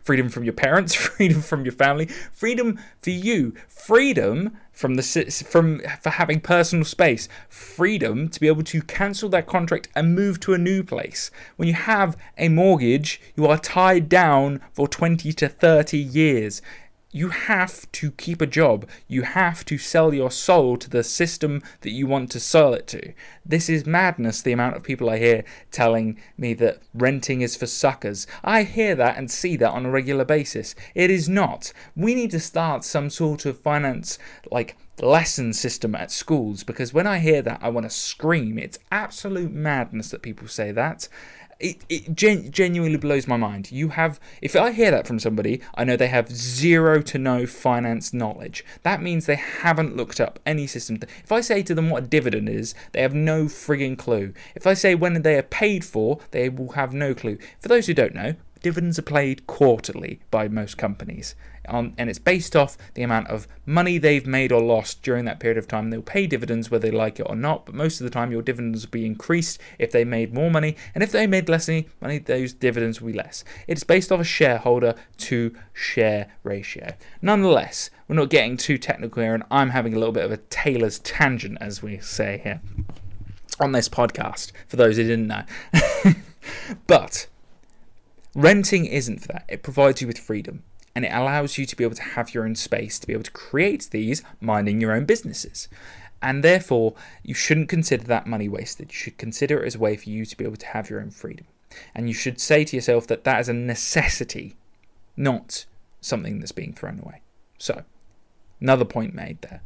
freedom 0.02 0.28
from 0.28 0.44
your 0.44 0.52
parents, 0.52 0.94
freedom 0.94 1.40
from 1.40 1.64
your 1.64 1.72
family, 1.72 2.06
freedom 2.06 2.78
for 3.00 3.10
you, 3.10 3.54
freedom 3.68 4.56
from 4.72 4.94
the 4.96 5.02
from 5.48 5.80
for 6.00 6.10
having 6.10 6.40
personal 6.40 6.84
space, 6.84 7.28
freedom 7.48 8.28
to 8.28 8.40
be 8.40 8.48
able 8.48 8.64
to 8.64 8.82
cancel 8.82 9.28
that 9.28 9.46
contract 9.46 9.88
and 9.94 10.14
move 10.14 10.40
to 10.40 10.52
a 10.52 10.58
new 10.58 10.82
place. 10.82 11.30
When 11.56 11.68
you 11.68 11.74
have 11.74 12.16
a 12.36 12.48
mortgage, 12.48 13.20
you 13.36 13.46
are 13.46 13.58
tied 13.58 14.08
down 14.08 14.60
for 14.72 14.88
20 14.88 15.32
to 15.32 15.48
30 15.48 15.98
years 15.98 16.60
you 17.14 17.28
have 17.28 17.90
to 17.92 18.10
keep 18.10 18.40
a 18.42 18.46
job. 18.46 18.88
You 19.06 19.22
have 19.22 19.64
to 19.66 19.78
sell 19.78 20.12
your 20.12 20.32
soul 20.32 20.76
to 20.78 20.90
the 20.90 21.04
system 21.04 21.62
that 21.82 21.92
you 21.92 22.08
want 22.08 22.28
to 22.32 22.40
sell 22.40 22.74
it 22.74 22.88
to. 22.88 23.12
This 23.46 23.68
is 23.68 23.86
madness, 23.86 24.42
the 24.42 24.50
amount 24.50 24.74
of 24.74 24.82
people 24.82 25.08
I 25.08 25.18
hear 25.18 25.44
telling 25.70 26.20
me 26.36 26.54
that 26.54 26.82
renting 26.92 27.40
is 27.40 27.54
for 27.54 27.66
suckers. 27.66 28.26
I 28.42 28.64
hear 28.64 28.96
that 28.96 29.16
and 29.16 29.30
see 29.30 29.54
that 29.58 29.70
on 29.70 29.86
a 29.86 29.90
regular 29.90 30.24
basis. 30.24 30.74
It 30.96 31.08
is 31.08 31.28
not. 31.28 31.72
We 31.94 32.16
need 32.16 32.32
to 32.32 32.40
start 32.40 32.82
some 32.82 33.10
sort 33.10 33.46
of 33.46 33.60
finance, 33.60 34.18
like, 34.50 34.76
lesson 35.00 35.52
system 35.52 35.94
at 35.94 36.10
schools 36.10 36.64
because 36.64 36.92
when 36.92 37.06
I 37.06 37.18
hear 37.18 37.42
that, 37.42 37.60
I 37.62 37.68
want 37.68 37.86
to 37.86 37.90
scream. 37.90 38.58
It's 38.58 38.78
absolute 38.90 39.52
madness 39.52 40.10
that 40.10 40.22
people 40.22 40.48
say 40.48 40.72
that 40.72 41.08
it, 41.60 41.84
it 41.88 42.14
gen- 42.14 42.50
genuinely 42.50 42.98
blows 42.98 43.26
my 43.26 43.36
mind. 43.36 43.70
You 43.72 43.90
have, 43.90 44.20
if 44.42 44.56
I 44.56 44.72
hear 44.72 44.90
that 44.90 45.06
from 45.06 45.18
somebody, 45.18 45.60
I 45.74 45.84
know 45.84 45.96
they 45.96 46.08
have 46.08 46.30
zero 46.30 47.02
to 47.02 47.18
no 47.18 47.46
finance 47.46 48.12
knowledge. 48.12 48.64
That 48.82 49.02
means 49.02 49.26
they 49.26 49.36
haven't 49.36 49.96
looked 49.96 50.20
up 50.20 50.38
any 50.44 50.66
system. 50.66 50.98
If 51.22 51.32
I 51.32 51.40
say 51.40 51.62
to 51.62 51.74
them 51.74 51.90
what 51.90 52.04
a 52.04 52.06
dividend 52.06 52.48
is, 52.48 52.74
they 52.92 53.02
have 53.02 53.14
no 53.14 53.44
frigging 53.44 53.98
clue. 53.98 54.32
If 54.54 54.66
I 54.66 54.74
say 54.74 54.94
when 54.94 55.22
they 55.22 55.36
are 55.36 55.42
paid 55.42 55.84
for, 55.84 56.20
they 56.30 56.48
will 56.48 56.72
have 56.72 56.92
no 56.92 57.14
clue. 57.14 57.38
For 57.60 57.68
those 57.68 57.86
who 57.86 57.94
don't 57.94 58.14
know, 58.14 58.34
dividends 58.64 58.98
are 58.98 59.02
paid 59.02 59.46
quarterly 59.46 60.20
by 60.30 60.48
most 60.48 60.76
companies 60.76 61.34
um, 61.68 61.94
and 61.96 62.10
it's 62.10 62.18
based 62.18 62.54
off 62.56 62.76
the 62.94 63.02
amount 63.02 63.28
of 63.28 63.48
money 63.66 63.98
they've 63.98 64.26
made 64.26 64.52
or 64.52 64.60
lost 64.60 65.02
during 65.02 65.24
that 65.24 65.40
period 65.40 65.58
of 65.58 65.66
time. 65.68 65.90
They'll 65.90 66.02
pay 66.02 66.26
dividends 66.26 66.70
whether 66.70 66.90
they 66.90 66.96
like 66.96 67.18
it 67.20 67.26
or 67.28 67.36
not, 67.36 67.66
but 67.66 67.74
most 67.74 68.00
of 68.00 68.04
the 68.04 68.10
time 68.10 68.30
your 68.30 68.42
dividends 68.42 68.84
will 68.84 68.90
be 68.90 69.06
increased 69.06 69.60
if 69.78 69.90
they 69.90 70.04
made 70.04 70.34
more 70.34 70.50
money, 70.50 70.76
and 70.94 71.02
if 71.02 71.12
they 71.12 71.26
made 71.26 71.48
less 71.48 71.68
money, 72.00 72.18
those 72.18 72.52
dividends 72.52 73.00
will 73.00 73.12
be 73.12 73.18
less. 73.18 73.44
It's 73.66 73.84
based 73.84 74.12
off 74.12 74.20
a 74.20 74.24
shareholder 74.24 74.94
to 75.18 75.54
share 75.72 76.28
ratio. 76.42 76.94
Nonetheless, 77.22 77.90
we're 78.08 78.16
not 78.16 78.30
getting 78.30 78.56
too 78.56 78.78
technical 78.78 79.22
here, 79.22 79.34
and 79.34 79.44
I'm 79.50 79.70
having 79.70 79.94
a 79.94 79.98
little 79.98 80.12
bit 80.12 80.24
of 80.24 80.32
a 80.32 80.36
Taylor's 80.36 80.98
tangent, 81.00 81.58
as 81.60 81.82
we 81.82 81.98
say 81.98 82.40
here 82.42 82.60
on 83.60 83.72
this 83.72 83.88
podcast, 83.88 84.52
for 84.66 84.76
those 84.76 84.96
who 84.96 85.04
didn't 85.04 85.28
know. 85.28 85.44
but 86.86 87.26
renting 88.34 88.86
isn't 88.86 89.20
for 89.20 89.28
that, 89.28 89.44
it 89.48 89.62
provides 89.62 90.00
you 90.00 90.06
with 90.06 90.18
freedom 90.18 90.62
and 90.94 91.04
it 91.04 91.12
allows 91.12 91.58
you 91.58 91.66
to 91.66 91.76
be 91.76 91.84
able 91.84 91.96
to 91.96 92.02
have 92.02 92.32
your 92.32 92.44
own 92.44 92.54
space 92.54 92.98
to 92.98 93.06
be 93.06 93.12
able 93.12 93.24
to 93.24 93.30
create 93.30 93.88
these 93.90 94.22
minding 94.40 94.80
your 94.80 94.92
own 94.92 95.04
businesses. 95.04 95.68
And 96.22 96.42
therefore, 96.42 96.94
you 97.22 97.34
shouldn't 97.34 97.68
consider 97.68 98.04
that 98.04 98.26
money 98.26 98.48
wasted. 98.48 98.92
You 98.92 98.96
should 98.96 99.18
consider 99.18 99.62
it 99.62 99.66
as 99.66 99.74
a 99.74 99.78
way 99.78 99.96
for 99.96 100.08
you 100.08 100.24
to 100.24 100.36
be 100.36 100.44
able 100.44 100.56
to 100.56 100.66
have 100.68 100.88
your 100.88 101.00
own 101.00 101.10
freedom. 101.10 101.46
And 101.94 102.08
you 102.08 102.14
should 102.14 102.40
say 102.40 102.64
to 102.64 102.76
yourself 102.76 103.06
that 103.08 103.24
that 103.24 103.40
is 103.40 103.48
a 103.48 103.52
necessity, 103.52 104.56
not 105.16 105.66
something 106.00 106.38
that's 106.38 106.52
being 106.52 106.72
thrown 106.72 107.00
away. 107.00 107.20
So, 107.58 107.82
another 108.60 108.84
point 108.84 109.14
made 109.14 109.40
there. 109.42 109.62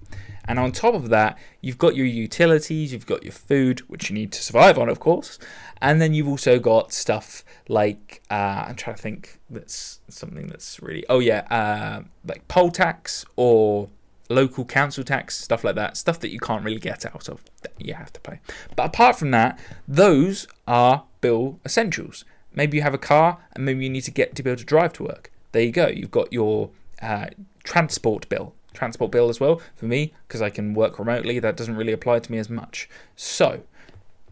And 0.48 0.59
on 0.59 0.72
top 0.72 0.94
of 0.94 1.11
that, 1.11 1.38
you've 1.61 1.77
got 1.77 1.94
your 1.94 2.07
utilities, 2.07 2.92
you've 2.92 3.07
got 3.07 3.22
your 3.22 3.33
food, 3.33 3.81
which 3.81 4.09
you 4.09 4.14
need 4.14 4.33
to 4.33 4.42
survive 4.42 4.79
on, 4.79 4.88
of 4.88 4.98
course, 4.98 5.38
and 5.81 6.01
then 6.01 6.14
you've 6.14 6.29
also 6.29 6.59
got 6.59 6.92
stuff 6.92 7.44
like 7.68 8.22
uh, 8.31 8.64
I'm 8.68 8.74
trying 8.74 8.96
to 8.96 9.03
think 9.03 9.38
that's 9.51 10.01
something 10.09 10.46
that's 10.46 10.83
really 10.83 11.05
oh 11.09 11.18
yeah 11.18 11.46
uh, 11.51 12.03
like 12.27 12.48
poll 12.48 12.70
tax 12.70 13.24
or 13.37 13.90
local 14.31 14.64
council 14.64 15.05
tax 15.05 15.37
stuff 15.37 15.64
like 15.64 15.74
that. 15.77 15.96
Stuff 15.96 16.20
that 16.20 16.31
you 16.31 16.40
can't 16.40 16.64
really 16.64 16.81
get 16.81 17.07
out 17.07 17.29
of 17.29 17.44
that 17.62 17.72
you 17.79 17.94
have 17.94 18.12
to 18.14 18.20
pay. 18.20 18.40
But 18.74 18.87
apart 18.87 19.16
from 19.16 19.31
that 19.33 19.59
those 19.87 20.48
are 20.66 21.05
bill 21.20 21.61
essentials. 21.64 22.24
Maybe 22.55 22.79
you 22.79 22.83
have 22.83 22.94
a 22.94 22.98
car 22.98 23.38
and 23.53 23.64
maybe 23.64 23.85
you 23.85 23.90
need 23.90 24.03
to 24.03 24.11
get 24.11 24.35
to 24.35 24.42
be 24.42 24.51
able 24.51 24.59
to 24.59 24.64
drive 24.64 24.94
to 24.94 25.05
work. 25.05 25.31
There 25.53 25.62
you 25.62 25.72
go. 25.72 25.88
You've 25.88 26.11
got 26.11 26.33
your 26.33 26.70
uh, 27.01 27.27
transport 27.62 28.29
bill 28.29 28.55
transport 28.79 29.11
bill 29.11 29.29
as 29.29 29.41
well 29.41 29.61
for 29.77 29.87
me 29.87 30.12
because 30.27 30.41
I 30.41 30.51
can 30.51 30.75
work 30.75 30.99
remotely 30.99 31.38
that 31.38 31.57
doesn't 31.57 31.77
really 31.77 31.93
apply 31.93 32.21
to 32.21 32.33
me 32.33 32.38
as 32.38 32.49
much 32.49 32.88
so 33.17 33.62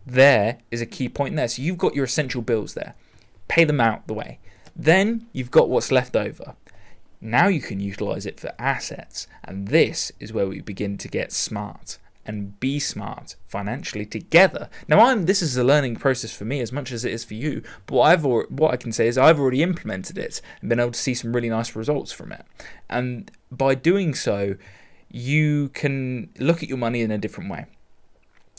there 0.07 0.59
is 0.71 0.81
a 0.81 0.87
key 0.87 1.09
point 1.09 1.35
there 1.37 1.49
so 1.49 1.63
you've 1.63 1.79
got 1.79 1.95
your 1.95 2.05
essential 2.05 2.43
bills 2.43 2.75
there 2.75 2.95
pay 3.49 3.65
them 3.65 3.81
out 3.81 4.07
the 4.07 4.15
way. 4.15 4.39
Then 4.75 5.27
you've 5.33 5.51
got 5.51 5.69
what's 5.69 5.93
left 5.93 6.17
over. 6.17 6.55
Now 7.21 7.49
you 7.49 7.61
can 7.61 7.81
utilize 7.81 8.27
it 8.27 8.39
for 8.39 8.53
assets, 8.59 9.27
and 9.43 9.69
this 9.69 10.13
is 10.21 10.33
where 10.33 10.47
we 10.47 10.61
begin 10.61 10.99
to 10.99 11.09
get 11.09 11.33
smart 11.33 11.99
and 12.27 12.59
be 12.59 12.79
smart 12.79 13.37
financially 13.47 14.05
together. 14.05 14.69
Now, 14.89 15.01
I'm 15.01 15.27
this 15.27 15.41
is 15.41 15.57
a 15.57 15.65
learning 15.65 15.97
process 15.97 16.33
for 16.37 16.45
me 16.45 16.61
as 16.61 16.73
much 16.73 16.93
as 16.93 17.05
it 17.05 17.13
is 17.13 17.25
for 17.25 17.35
you. 17.35 17.63
But 17.87 17.95
what 17.95 18.11
I've 18.11 18.25
what 18.25 18.73
I 18.73 18.77
can 18.77 18.93
say 18.93 19.07
is 19.07 19.17
I've 19.17 19.41
already 19.41 19.63
implemented 19.63 20.19
it 20.19 20.43
and 20.61 20.69
been 20.69 20.81
able 20.81 20.91
to 20.91 20.99
see 20.99 21.15
some 21.15 21.33
really 21.33 21.49
nice 21.49 21.75
results 21.75 22.13
from 22.13 22.33
it. 22.33 22.45
And 22.91 23.31
by 23.57 23.75
doing 23.75 24.14
so, 24.14 24.57
you 25.11 25.71
can 25.71 26.31
look 26.38 26.62
at 26.62 26.69
your 26.69 26.79
money 26.79 27.01
in 27.03 27.11
a 27.11 27.19
different 27.19 27.51
way. 27.51 27.66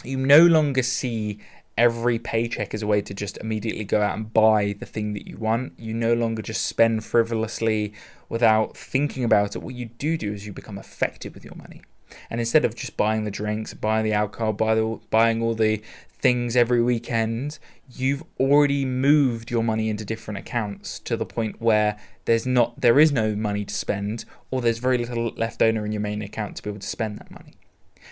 You 0.03 0.17
no 0.17 0.45
longer 0.45 0.83
see 0.83 1.39
every 1.77 2.17
paycheck 2.17 2.73
as 2.73 2.81
a 2.81 2.87
way 2.87 3.01
to 3.01 3.13
just 3.13 3.37
immediately 3.37 3.83
go 3.83 4.01
out 4.01 4.15
and 4.15 4.33
buy 4.33 4.75
the 4.79 4.85
thing 4.85 5.13
that 5.13 5.27
you 5.27 5.37
want. 5.37 5.73
You 5.77 5.93
no 5.93 6.13
longer 6.13 6.41
just 6.41 6.65
spend 6.65 7.05
frivolously 7.05 7.93
without 8.29 8.75
thinking 8.75 9.23
about 9.23 9.55
it. 9.55 9.61
What 9.61 9.75
you 9.75 9.85
do 9.85 10.17
do 10.17 10.33
is 10.33 10.45
you 10.45 10.53
become 10.53 10.77
effective 10.77 11.33
with 11.33 11.45
your 11.45 11.55
money. 11.55 11.81
And 12.29 12.39
instead 12.39 12.65
of 12.65 12.73
just 12.73 12.97
buying 12.97 13.25
the 13.25 13.31
drinks, 13.31 13.73
buying 13.73 14.03
the 14.03 14.13
alcohol, 14.13 14.53
buy 14.53 14.75
the, 14.75 14.99
buying 15.09 15.41
all 15.41 15.55
the 15.55 15.81
things 16.19 16.55
every 16.55 16.81
weekend, 16.81 17.59
you've 17.89 18.23
already 18.39 18.85
moved 18.85 19.51
your 19.51 19.63
money 19.63 19.89
into 19.89 20.03
different 20.03 20.37
accounts 20.37 20.99
to 20.99 21.15
the 21.15 21.25
point 21.25 21.61
where 21.61 21.97
there's 22.25 22.45
not 22.45 22.81
there 22.81 22.99
is 22.99 23.11
no 23.11 23.35
money 23.35 23.63
to 23.65 23.73
spend 23.73 24.25
or 24.51 24.61
there's 24.61 24.79
very 24.79 24.97
little 24.97 25.31
left 25.35 25.61
over 25.61 25.85
in 25.85 25.91
your 25.91 26.01
main 26.01 26.21
account 26.21 26.55
to 26.55 26.63
be 26.63 26.69
able 26.69 26.79
to 26.79 26.87
spend 26.87 27.17
that 27.19 27.31
money. 27.31 27.53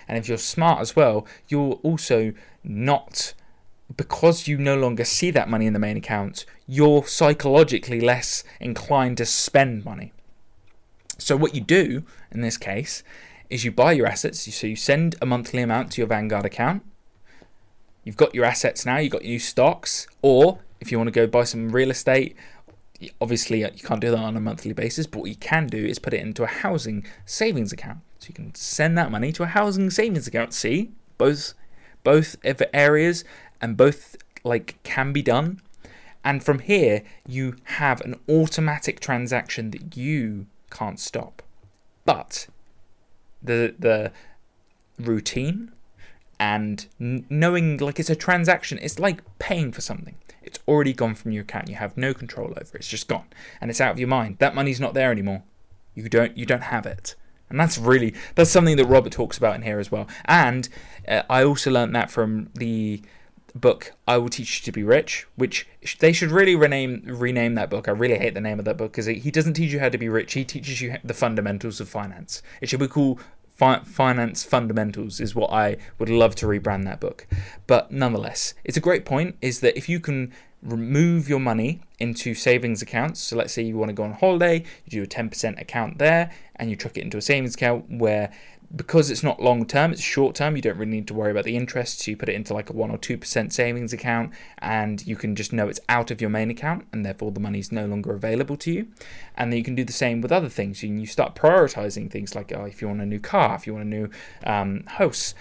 And 0.08 0.18
if 0.18 0.28
you're 0.28 0.38
smart 0.38 0.82
as 0.82 0.96
well, 0.96 1.26
you'll 1.48 1.80
also 1.84 2.34
not 2.64 3.34
because 3.98 4.48
you 4.48 4.58
no 4.58 4.76
longer 4.76 5.06
see 5.06 5.32
that 5.32 5.50
money 5.50 5.66
in 5.66 5.74
the 5.74 5.80
main 5.80 5.98
account, 5.98 6.46
you're 6.68 7.06
psychologically 7.06 8.02
less 8.02 8.44
inclined 8.60 9.18
to 9.18 9.26
spend 9.26 9.86
money. 9.86 10.12
So, 11.18 11.38
what 11.38 11.56
you 11.56 11.62
do 11.62 12.04
in 12.32 12.42
this 12.42 12.58
case 12.58 13.04
is 13.50 13.64
you 13.64 13.72
buy 13.72 13.94
your 13.94 14.08
assets. 14.08 14.54
So, 14.54 14.68
you 14.68 14.76
send 14.76 15.16
a 15.22 15.26
monthly 15.26 15.62
amount 15.62 15.92
to 15.94 16.02
your 16.02 16.08
Vanguard 16.08 16.46
account. 16.46 16.84
You've 18.06 18.16
got 18.16 18.34
your 18.34 18.46
assets 18.46 18.86
now, 18.86 18.98
you've 18.98 19.12
got 19.12 19.26
your 19.26 19.40
stocks, 19.40 20.08
or 20.22 20.60
if 20.80 20.92
you 20.92 20.98
want 20.98 21.08
to 21.08 21.12
go 21.12 21.28
buy 21.28 21.44
some 21.44 21.70
real 21.70 21.90
estate, 21.90 22.38
obviously 23.20 23.66
uh, 23.66 23.72
you 23.76 23.84
can't 23.84 24.00
do 24.00 24.12
that 24.12 24.20
on 24.20 24.38
a 24.38 24.40
monthly 24.40 24.74
basis, 24.74 25.08
but 25.08 25.20
what 25.20 25.30
you 25.30 25.36
can 25.36 25.68
do 25.68 25.84
is 25.84 26.00
put 26.00 26.14
it 26.14 26.22
into 26.22 26.44
a 26.44 26.48
housing 26.48 27.06
savings 27.26 27.74
account. 27.74 28.00
So, 28.20 28.28
you 28.30 28.36
can 28.36 28.56
send 28.56 28.98
that 28.98 29.12
money 29.12 29.32
to 29.34 29.44
a 29.44 29.48
housing 29.48 29.90
savings 29.90 30.28
account. 30.28 30.54
See, 30.54 30.92
both 31.18 31.54
both 32.04 32.36
areas 32.74 33.26
and 33.60 33.76
both 33.76 34.16
like 34.44 34.82
can 34.84 35.12
be 35.12 35.22
done. 35.22 35.62
And 36.24 36.44
from 36.44 36.60
here, 36.60 37.04
you 37.28 37.56
have 37.64 38.02
an 38.02 38.16
automatic 38.30 39.00
transaction 39.00 39.72
that 39.72 39.98
you 39.98 40.48
can't 40.70 41.00
stop. 41.00 41.42
But 42.06 42.48
the 43.42 43.76
the 43.78 44.12
routine 45.00 45.72
and 46.40 46.88
knowing 47.00 47.78
like 47.78 48.00
it's 48.00 48.10
a 48.10 48.16
transaction, 48.16 48.80
it's 48.82 49.00
like 49.00 49.22
paying 49.40 49.72
for 49.72 49.82
something. 49.82 50.16
It's 50.42 50.60
already 50.68 50.94
gone 50.94 51.16
from 51.16 51.32
your 51.32 51.42
account. 51.42 51.70
You 51.70 51.76
have 51.76 51.98
no 51.98 52.14
control 52.14 52.50
over 52.50 52.76
it. 52.76 52.76
It's 52.76 52.88
just 52.88 53.08
gone, 53.08 53.28
and 53.60 53.72
it's 53.72 53.82
out 53.82 53.92
of 53.92 54.00
your 54.00 54.08
mind. 54.08 54.38
That 54.40 54.56
money's 54.56 54.80
not 54.80 54.94
there 54.94 55.12
anymore. 55.12 55.44
You 55.96 56.08
don't 56.10 56.38
you 56.38 56.46
don't 56.46 56.64
have 56.64 56.86
it. 56.86 57.16
And 57.50 57.60
that's 57.60 57.78
really 57.78 58.14
that's 58.36 58.50
something 58.50 58.78
that 58.78 58.86
Robert 58.86 59.12
talks 59.12 59.38
about 59.38 59.56
in 59.56 59.62
here 59.62 59.80
as 59.80 59.92
well. 59.92 60.08
And 60.26 60.68
uh, 61.08 61.24
I 61.30 61.44
also 61.44 61.72
learned 61.72 61.96
that 61.96 62.12
from 62.12 62.50
the 62.54 63.02
book 63.54 63.94
I 64.08 64.18
Will 64.18 64.30
Teach 64.30 64.60
You 64.60 64.66
to 64.66 64.72
Be 64.72 64.84
Rich, 64.84 65.28
which 65.36 65.68
they 66.00 66.12
should 66.12 66.32
really 66.32 66.56
rename 66.56 67.04
rename 67.06 67.56
that 67.56 67.70
book. 67.70 67.88
I 67.88 67.92
really 67.92 68.18
hate 68.18 68.34
the 68.34 68.42
name 68.42 68.60
of 68.60 68.66
that 68.66 68.78
book 68.78 68.92
because 68.92 69.06
he 69.06 69.32
doesn't 69.32 69.54
teach 69.54 69.72
you 69.72 69.80
how 69.80 69.90
to 69.90 69.98
be 69.98 70.10
rich. 70.10 70.34
He 70.34 70.44
teaches 70.44 70.82
you 70.82 70.98
the 71.04 71.14
fundamentals 71.14 71.80
of 71.80 71.88
finance. 71.88 72.44
It 72.62 72.70
should 72.70 72.80
be 72.80 72.88
called 72.88 73.22
Fi- 73.56 73.84
Finance 73.84 74.44
Fundamentals 74.44 75.20
is 75.20 75.34
what 75.34 75.52
I 75.52 75.78
would 75.98 76.10
love 76.10 76.36
to 76.36 76.46
rebrand 76.46 76.86
that 76.86 77.00
book. 77.00 77.28
But 77.68 77.92
nonetheless, 77.92 78.54
it's 78.64 78.78
a 78.78 78.82
great 78.82 79.06
point 79.06 79.36
is 79.42 79.62
that 79.62 79.78
if 79.78 79.88
you 79.88 80.00
can 80.00 80.34
remove 80.66 81.30
your 81.30 81.40
money 81.40 81.80
into 82.00 82.34
savings 82.34 82.82
accounts. 82.82 83.22
So 83.22 83.36
let's 83.36 83.54
say 83.54 83.62
you 83.62 83.78
want 83.78 83.90
to 83.90 83.94
go 83.94 84.04
on 84.04 84.14
holiday, 84.14 84.64
you 84.86 84.92
do 84.92 85.04
a 85.04 85.08
10% 85.08 85.62
account 85.62 86.00
there 86.00 86.32
and 86.56 86.70
you 86.70 86.76
chuck 86.76 86.98
it 86.98 87.02
into 87.02 87.18
a 87.18 87.22
savings 87.22 87.56
account 87.56 87.86
where 87.90 88.32
because 88.74 89.12
it's 89.12 89.24
not 89.24 89.42
long 89.42 89.66
term, 89.66 89.92
it's 89.92 90.02
short 90.02 90.36
term, 90.36 90.56
you 90.56 90.62
don't 90.62 90.78
really 90.78 90.92
need 90.92 91.08
to 91.08 91.14
worry 91.14 91.32
about 91.32 91.44
the 91.44 91.56
interest. 91.56 92.00
So 92.00 92.12
you 92.12 92.18
put 92.18 92.30
it 92.30 92.36
into 92.36 92.54
like 92.54 92.70
a 92.70 92.74
1 92.74 92.92
or 92.92 92.98
2% 92.98 93.52
savings 93.52 93.94
account 93.94 94.32
and 94.60 95.06
you 95.06 95.16
can 95.16 95.36
just 95.36 95.52
know 95.52 95.68
it's 95.68 95.80
out 95.90 96.12
of 96.12 96.22
your 96.22 96.30
main 96.30 96.50
account 96.50 96.88
and 96.92 97.06
therefore 97.06 97.32
the 97.32 97.40
money 97.40 97.60
is 97.60 97.72
no 97.72 97.86
longer 97.86 98.14
available 98.14 98.58
to 98.58 98.72
you. 98.72 98.88
And 99.36 99.52
then 99.52 99.58
you 99.58 99.64
can 99.64 99.76
do 99.76 99.84
the 99.84 99.94
same 99.94 100.22
with 100.22 100.32
other 100.32 100.50
things. 100.50 100.84
You, 100.84 100.94
you 100.94 101.06
start 101.06 101.36
prioritizing 101.36 102.10
things 102.10 102.36
like 102.36 102.54
oh, 102.56 102.66
if 102.66 102.82
you 102.82 102.88
want 102.88 103.02
a 103.02 103.06
new 103.06 103.20
car, 103.20 103.56
if 103.56 103.68
you 103.68 103.74
want 103.74 103.86
a 103.86 103.90
new 103.90 104.10
um, 104.46 104.84
house, 104.88 105.36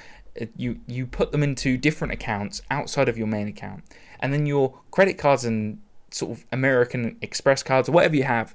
you, 0.56 0.80
you 0.86 1.06
put 1.06 1.32
them 1.32 1.42
into 1.42 1.76
different 1.76 2.12
accounts 2.12 2.62
outside 2.70 3.08
of 3.08 3.16
your 3.16 3.26
main 3.26 3.48
account. 3.48 3.84
And 4.20 4.32
then 4.32 4.46
your 4.46 4.80
credit 4.90 5.18
cards 5.18 5.44
and 5.44 5.80
sort 6.10 6.38
of 6.38 6.44
American 6.52 7.16
Express 7.20 7.62
cards 7.62 7.88
or 7.88 7.92
whatever 7.92 8.16
you 8.16 8.24
have 8.24 8.54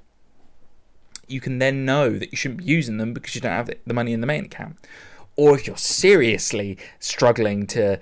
you 1.30 1.40
can 1.40 1.58
then 1.58 1.84
know 1.84 2.18
that 2.18 2.30
you 2.30 2.36
shouldn't 2.36 2.58
be 2.58 2.64
using 2.64 2.98
them 2.98 3.12
because 3.12 3.34
you 3.34 3.40
don't 3.40 3.52
have 3.52 3.70
the 3.86 3.94
money 3.94 4.12
in 4.12 4.20
the 4.20 4.26
main 4.26 4.44
account. 4.44 4.76
Or 5.36 5.54
if 5.54 5.66
you're 5.66 5.76
seriously 5.76 6.78
struggling 6.98 7.66
to 7.68 7.98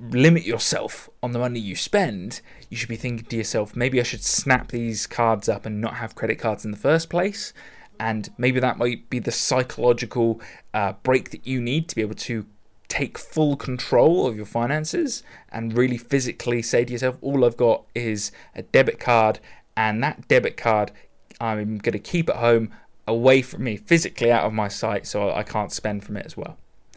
limit 0.00 0.44
yourself 0.44 1.08
on 1.22 1.32
the 1.32 1.38
money 1.38 1.60
you 1.60 1.76
spend, 1.76 2.40
you 2.68 2.76
should 2.76 2.88
be 2.88 2.96
thinking 2.96 3.26
to 3.26 3.36
yourself, 3.36 3.74
maybe 3.74 4.00
I 4.00 4.02
should 4.02 4.22
snap 4.22 4.68
these 4.68 5.06
cards 5.06 5.48
up 5.48 5.64
and 5.64 5.80
not 5.80 5.94
have 5.94 6.14
credit 6.14 6.38
cards 6.38 6.64
in 6.64 6.70
the 6.70 6.76
first 6.76 7.08
place. 7.08 7.52
And 7.98 8.28
maybe 8.36 8.60
that 8.60 8.76
might 8.76 9.08
be 9.08 9.18
the 9.18 9.32
psychological 9.32 10.40
uh, 10.74 10.94
break 11.02 11.30
that 11.30 11.46
you 11.46 11.60
need 11.60 11.88
to 11.88 11.96
be 11.96 12.02
able 12.02 12.14
to 12.14 12.46
take 12.88 13.18
full 13.18 13.56
control 13.56 14.26
of 14.26 14.36
your 14.36 14.46
finances 14.46 15.22
and 15.50 15.76
really 15.76 15.98
physically 15.98 16.62
say 16.62 16.84
to 16.84 16.92
yourself, 16.92 17.16
all 17.20 17.44
I've 17.44 17.56
got 17.56 17.84
is 17.94 18.32
a 18.54 18.62
debit 18.62 19.00
card, 19.00 19.40
and 19.76 20.02
that 20.02 20.28
debit 20.28 20.56
card 20.56 20.92
I'm 21.40 21.78
going 21.78 21.92
to 21.92 21.98
keep 21.98 22.28
at 22.28 22.36
home 22.36 22.70
away 23.06 23.42
from 23.42 23.64
me, 23.64 23.76
physically 23.76 24.32
out 24.32 24.44
of 24.44 24.52
my 24.52 24.68
sight, 24.68 25.06
so 25.06 25.30
I 25.30 25.42
can't 25.42 25.72
spend 25.72 26.04
from 26.04 26.16
it 26.16 26.26
as 26.26 26.36
well. 26.36 26.56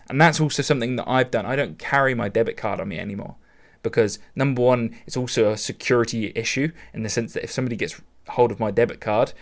And 0.10 0.20
that's 0.20 0.40
also 0.40 0.64
something 0.64 0.96
that 0.96 1.08
I've 1.08 1.30
done. 1.30 1.46
I 1.46 1.56
don't 1.56 1.78
carry 1.78 2.16
my 2.16 2.30
debit 2.30 2.58
card 2.58 2.80
on 2.80 2.88
me 2.88 2.98
anymore 2.98 3.36
because 3.84 4.20
number 4.36 4.62
one, 4.62 4.96
it's 5.06 5.18
also 5.18 5.52
a 5.52 5.58
security 5.58 6.32
issue 6.36 6.72
in 6.94 7.04
the 7.04 7.10
sense 7.10 7.34
that 7.34 7.44
if 7.44 7.52
somebody 7.52 7.76
gets 7.76 8.02
hold 8.30 8.52
of 8.52 8.60
my 8.60 8.72
debit 8.72 9.00
card 9.00 9.34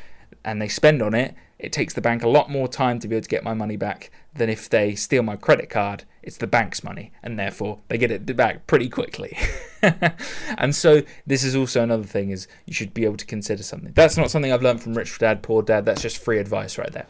and 0.43 0.61
they 0.61 0.67
spend 0.67 1.01
on 1.01 1.13
it, 1.13 1.35
it 1.59 1.71
takes 1.71 1.93
the 1.93 2.01
bank 2.01 2.21
a 2.21 2.29
lot 2.29 2.49
more 2.49 2.67
time 2.67 2.99
to 2.99 3.07
be 3.07 3.15
able 3.15 3.23
to 3.23 3.29
get 3.29 3.43
my 3.43 3.53
money 3.53 3.77
back 3.77 4.11
than 4.35 4.49
if 4.49 4.69
they 4.69 4.93
steal 4.93 5.23
my 5.23 5.35
credit 5.35 5.69
card. 5.69 6.03
It's 6.21 6.37
the 6.37 6.47
bank's 6.47 6.83
money, 6.83 7.11
and 7.23 7.39
therefore 7.39 7.79
they 7.87 7.97
get 7.97 8.11
it 8.11 8.35
back 8.35 8.67
pretty 8.67 8.89
quickly. 8.89 9.37
and 10.57 10.75
so 10.75 11.01
this 11.25 11.43
is 11.43 11.55
also 11.55 11.81
another 11.81 12.03
thing: 12.03 12.29
is 12.29 12.47
you 12.65 12.73
should 12.73 12.93
be 12.93 13.05
able 13.05 13.17
to 13.17 13.25
consider 13.25 13.63
something. 13.63 13.93
That's 13.93 14.17
not 14.17 14.29
something 14.29 14.51
I've 14.51 14.61
learned 14.61 14.83
from 14.83 14.93
Rich 14.93 15.17
Dad 15.19 15.41
Poor 15.41 15.63
Dad. 15.63 15.85
That's 15.85 16.01
just 16.01 16.17
free 16.17 16.37
advice 16.37 16.77
right 16.77 16.91
there. 16.91 17.07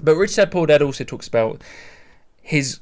But 0.00 0.16
Rich 0.16 0.36
Dad 0.36 0.50
Poor 0.50 0.66
Dad 0.66 0.82
also 0.82 1.04
talks 1.04 1.28
about 1.28 1.62
his 2.42 2.80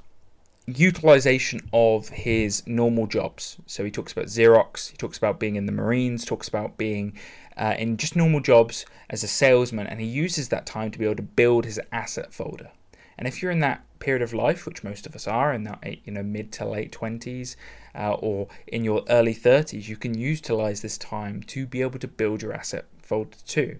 utilization 0.67 1.61
of 1.73 2.09
his 2.09 2.67
normal 2.67 3.07
jobs. 3.07 3.57
So 3.67 3.85
he 3.85 3.91
talks 3.91 4.13
about 4.13 4.27
Xerox, 4.27 4.91
he 4.91 4.97
talks 4.97 5.19
about 5.19 5.39
being 5.39 5.57
in 5.57 5.67
the 5.67 5.73
Marines, 5.73 6.25
talks 6.25 6.49
about 6.49 6.77
being 6.77 7.17
uh, 7.57 7.75
in 7.79 7.97
just 7.97 8.17
normal 8.17 8.41
jobs 8.41 8.85
as 9.09 9.23
a 9.23 9.29
salesman, 9.29 9.87
and 9.87 10.01
he 10.01 10.07
uses 10.07 10.49
that 10.49 10.67
time 10.67 10.91
to 10.91 10.99
be 10.99 11.05
able 11.05 11.17
to 11.17 11.23
build 11.23 11.65
his 11.65 11.81
asset 11.93 12.33
folder. 12.33 12.71
And 13.19 13.27
if 13.27 13.41
you're 13.41 13.53
in 13.53 13.61
that 13.61 13.83
period 13.99 14.23
of 14.23 14.35
life, 14.35 14.67
which 14.67 14.85
most 14.85 15.07
of 15.07 15.15
us 15.15 15.27
are, 15.27 15.53
in 15.55 15.65
that 15.65 15.83
you 16.05 16.13
know 16.13 16.23
mid 16.23 16.53
to 16.53 16.67
late 16.67 16.93
twenties 16.93 17.57
uh, 17.95 18.13
or 18.15 18.49
in 18.67 18.85
your 18.85 19.05
early 19.09 19.33
thirties, 19.33 19.89
you 19.89 19.97
can 19.97 20.19
utilize 20.19 20.83
this 20.83 20.99
time 20.99 21.43
to 21.45 21.67
be 21.67 21.81
able 21.81 21.99
to 21.99 22.09
build 22.09 22.43
your 22.43 22.53
asset 22.53 22.85
folder 23.01 23.39
too. 23.47 23.79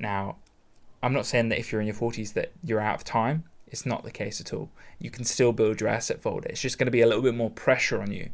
Now, 0.00 0.36
I'm 1.02 1.12
not 1.12 1.26
saying 1.26 1.48
that 1.50 1.58
if 1.58 1.70
you're 1.70 1.80
in 1.80 1.86
your 1.86 1.96
40s 1.96 2.32
that 2.34 2.52
you're 2.62 2.80
out 2.80 2.96
of 2.96 3.04
time. 3.04 3.44
It's 3.72 3.86
not 3.86 4.04
the 4.04 4.10
case 4.10 4.40
at 4.40 4.52
all. 4.52 4.70
You 4.98 5.10
can 5.10 5.24
still 5.24 5.52
build 5.52 5.80
your 5.80 5.88
asset 5.88 6.20
folder. 6.20 6.48
It's 6.48 6.60
just 6.60 6.78
going 6.78 6.86
to 6.86 6.92
be 6.92 7.00
a 7.00 7.06
little 7.06 7.22
bit 7.22 7.34
more 7.34 7.50
pressure 7.50 8.00
on 8.00 8.12
you. 8.12 8.28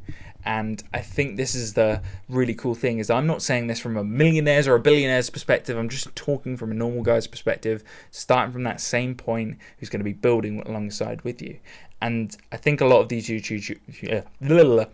And 0.45 0.83
I 0.93 1.01
think 1.01 1.37
this 1.37 1.55
is 1.55 1.75
the 1.75 2.03
really 2.29 2.55
cool 2.55 2.75
thing 2.75 2.99
is 2.99 3.09
I'm 3.09 3.27
not 3.27 3.41
saying 3.41 3.69
this 3.69 3.81
from 3.81 3.97
a 3.97 4.05
millionaire's 4.05 4.67
or 4.67 4.75
a 4.75 4.81
billionaire's 4.81 5.31
perspective. 5.31 5.79
I'm 5.79 5.89
just 5.89 6.15
talking 6.17 6.57
from 6.57 6.73
a 6.73 6.75
normal 6.75 7.03
guy's 7.03 7.27
perspective, 7.27 7.85
starting 8.11 8.53
from 8.53 8.65
that 8.65 8.81
same 8.81 9.15
point 9.15 9.59
who's 9.79 9.89
going 9.89 10.01
to 10.01 10.05
be 10.05 10.13
building 10.13 10.61
alongside 10.63 11.23
with 11.23 11.41
you. 11.41 11.59
And 12.01 12.37
I 12.53 12.57
think 12.57 12.81
a 12.81 12.87
lot 12.87 13.01
of 13.01 13.09
these 13.09 13.29
YouTube 13.29 13.79
uh, 14.13 14.23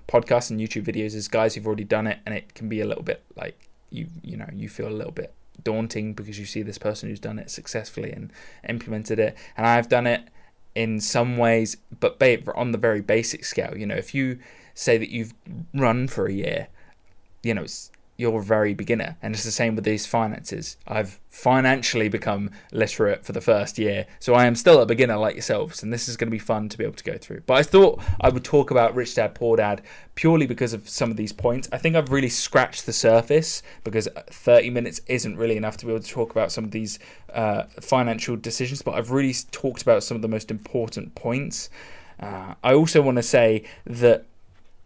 podcasts 0.09 0.51
and 0.51 0.61
YouTube 0.61 0.85
videos 0.85 1.15
is 1.15 1.29
guys 1.29 1.55
who've 1.55 1.67
already 1.67 1.85
done 1.85 2.07
it, 2.07 2.19
and 2.25 2.35
it 2.35 2.55
can 2.55 2.69
be 2.69 2.81
a 2.81 2.87
little 2.87 3.03
bit 3.03 3.23
like 3.37 3.69
you 3.91 4.09
you 4.23 4.37
know 4.37 4.49
you 4.53 4.69
feel 4.69 4.89
a 4.89 4.91
little 4.91 5.13
bit 5.13 5.33
daunting 5.63 6.15
because 6.15 6.39
you 6.39 6.47
see 6.47 6.63
this 6.63 6.79
person 6.79 7.09
who's 7.09 7.21
done 7.21 7.39
it 7.39 7.51
successfully 7.51 8.11
and 8.11 8.33
implemented 8.69 9.19
it, 9.19 9.37
and 9.57 9.67
I've 9.67 9.89
done 9.89 10.07
it 10.07 10.29
in 10.75 11.01
some 11.01 11.37
ways, 11.37 11.77
but 12.01 12.19
on 12.57 12.73
the 12.73 12.79
very 12.79 13.01
basic 13.01 13.45
scale. 13.45 13.77
You 13.77 13.87
know, 13.87 13.95
if 13.95 14.15
you 14.15 14.39
say 14.75 14.99
that 14.99 15.11
you've 15.11 15.35
run 15.73 16.09
for 16.09 16.27
a 16.27 16.33
year, 16.33 16.69
you 17.43 17.55
know, 17.55 17.67
you're 18.17 18.41
a 18.41 18.43
very 18.43 18.75
beginner. 18.75 19.17
And 19.23 19.35
it's 19.35 19.45
the 19.45 19.51
same 19.51 19.75
with 19.75 19.85
these 19.85 20.07
finances. 20.07 20.77
I've 20.87 21.21
financially 21.29 22.09
become 22.09 22.51
literate 22.73 23.25
for 23.25 23.33
the 23.33 23.41
first 23.41 23.79
year, 23.79 24.07
so 24.21 24.35
I 24.35 24.47
am 24.47 24.55
still 24.55 24.81
a 24.81 24.87
beginner 24.87 25.17
like 25.17 25.35
yourselves, 25.35 25.83
and 25.83 25.93
this 25.93 26.09
is 26.09 26.17
going 26.17 26.29
to 26.29 26.35
be 26.35 26.39
fun 26.39 26.69
to 26.69 26.79
be 26.79 26.85
able 26.85 26.95
to 26.95 27.05
go 27.05 27.19
through. 27.19 27.43
But 27.47 27.55
I 27.55 27.63
thought 27.65 28.01
I 28.21 28.29
would 28.29 28.45
talk 28.45 28.71
about 28.71 28.95
Rich 28.95 29.17
Dad 29.17 29.35
Poor 29.35 29.57
Dad 29.57 29.83
purely 30.15 30.47
because 30.47 30.73
of 30.73 30.89
some 30.89 31.11
of 31.11 31.17
these 31.17 31.33
points. 31.33 31.69
I 31.73 31.79
think 31.79 31.97
I've 31.97 32.13
really 32.13 32.29
scratched 32.29 32.87
the 32.87 32.93
surface 32.93 33.63
because 33.83 34.09
30 34.29 34.71
minutes 34.71 35.01
isn't 35.09 35.37
really 35.37 35.57
enough 35.57 35.77
to 35.79 35.87
be 35.87 35.93
able 35.93 36.03
to 36.03 36.09
talk 36.11 36.31
about 36.31 36.53
some 36.53 36.65
of 36.65 36.71
these 36.71 37.01
uh, 37.33 37.65
financial 37.81 38.37
decisions, 38.37 38.83
but 38.83 38.95
I've 38.95 39.11
really 39.11 39.35
talked 39.51 39.83
about 39.83 40.05
some 40.05 40.15
of 40.15 40.23
the 40.23 40.29
most 40.29 40.51
important 40.53 41.17
points. 41.17 41.69
Uh, 42.21 42.55
I 42.63 42.75
also 42.75 43.03
want 43.03 43.17
to 43.17 43.25
say 43.25 43.65
that 43.87 44.27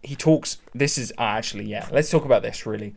he 0.03 0.17
talks. 0.17 0.59
This 0.75 0.97
is 0.97 1.13
uh, 1.19 1.23
actually, 1.23 1.67
yeah, 1.67 1.87
let's 1.93 2.11
talk 2.11 2.25
about 2.25 2.43
this 2.43 2.65
really 2.65 2.95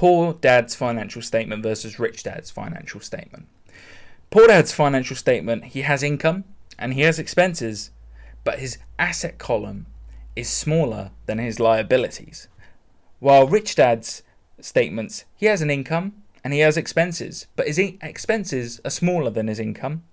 Poor 0.00 0.32
dad's 0.32 0.74
financial 0.74 1.20
statement 1.20 1.62
versus 1.62 1.98
rich 1.98 2.22
dad's 2.22 2.50
financial 2.50 3.00
statement. 3.00 3.46
Poor 4.30 4.46
dad's 4.46 4.72
financial 4.72 5.14
statement, 5.14 5.62
he 5.62 5.82
has 5.82 6.02
income 6.02 6.44
and 6.78 6.94
he 6.94 7.02
has 7.02 7.18
expenses, 7.18 7.90
but 8.42 8.60
his 8.60 8.78
asset 8.98 9.36
column 9.36 9.84
is 10.34 10.48
smaller 10.48 11.10
than 11.26 11.36
his 11.36 11.60
liabilities. 11.60 12.48
While 13.18 13.46
rich 13.46 13.74
dad's 13.74 14.22
statements, 14.58 15.26
he 15.36 15.44
has 15.44 15.60
an 15.60 15.70
income 15.70 16.14
and 16.42 16.54
he 16.54 16.60
has 16.60 16.78
expenses, 16.78 17.46
but 17.54 17.66
his 17.66 17.78
expenses 17.78 18.80
are 18.86 18.90
smaller 18.90 19.28
than 19.28 19.48
his 19.48 19.60
income, 19.60 20.04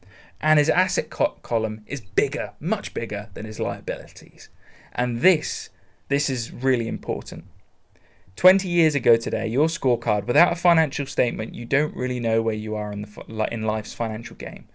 and 0.42 0.60
his 0.60 0.70
asset 0.70 1.10
co- 1.10 1.38
column 1.44 1.86
is 1.88 2.02
bigger, 2.02 2.52
much 2.60 2.94
bigger 2.94 3.30
than 3.36 3.46
his 3.46 3.58
liabilities. 3.58 4.50
And 4.92 5.22
this, 5.22 5.70
this 6.10 6.30
is 6.30 6.52
really 6.52 6.90
important. 6.90 7.46
20 8.38 8.68
years 8.68 8.94
ago 8.94 9.18
today, 9.18 9.48
your 9.48 9.66
scorecard, 9.66 10.28
without 10.28 10.54
a 10.54 10.56
financial 10.56 11.08
statement, 11.08 11.56
you 11.56 11.66
don't 11.66 11.96
really 11.96 12.20
know 12.20 12.40
where 12.40 12.54
you 12.54 12.76
are 12.76 12.92
in, 12.94 13.02
the, 13.02 13.48
in 13.52 13.64
life's 13.64 13.96
financial 13.96 14.36
game. 14.36 14.68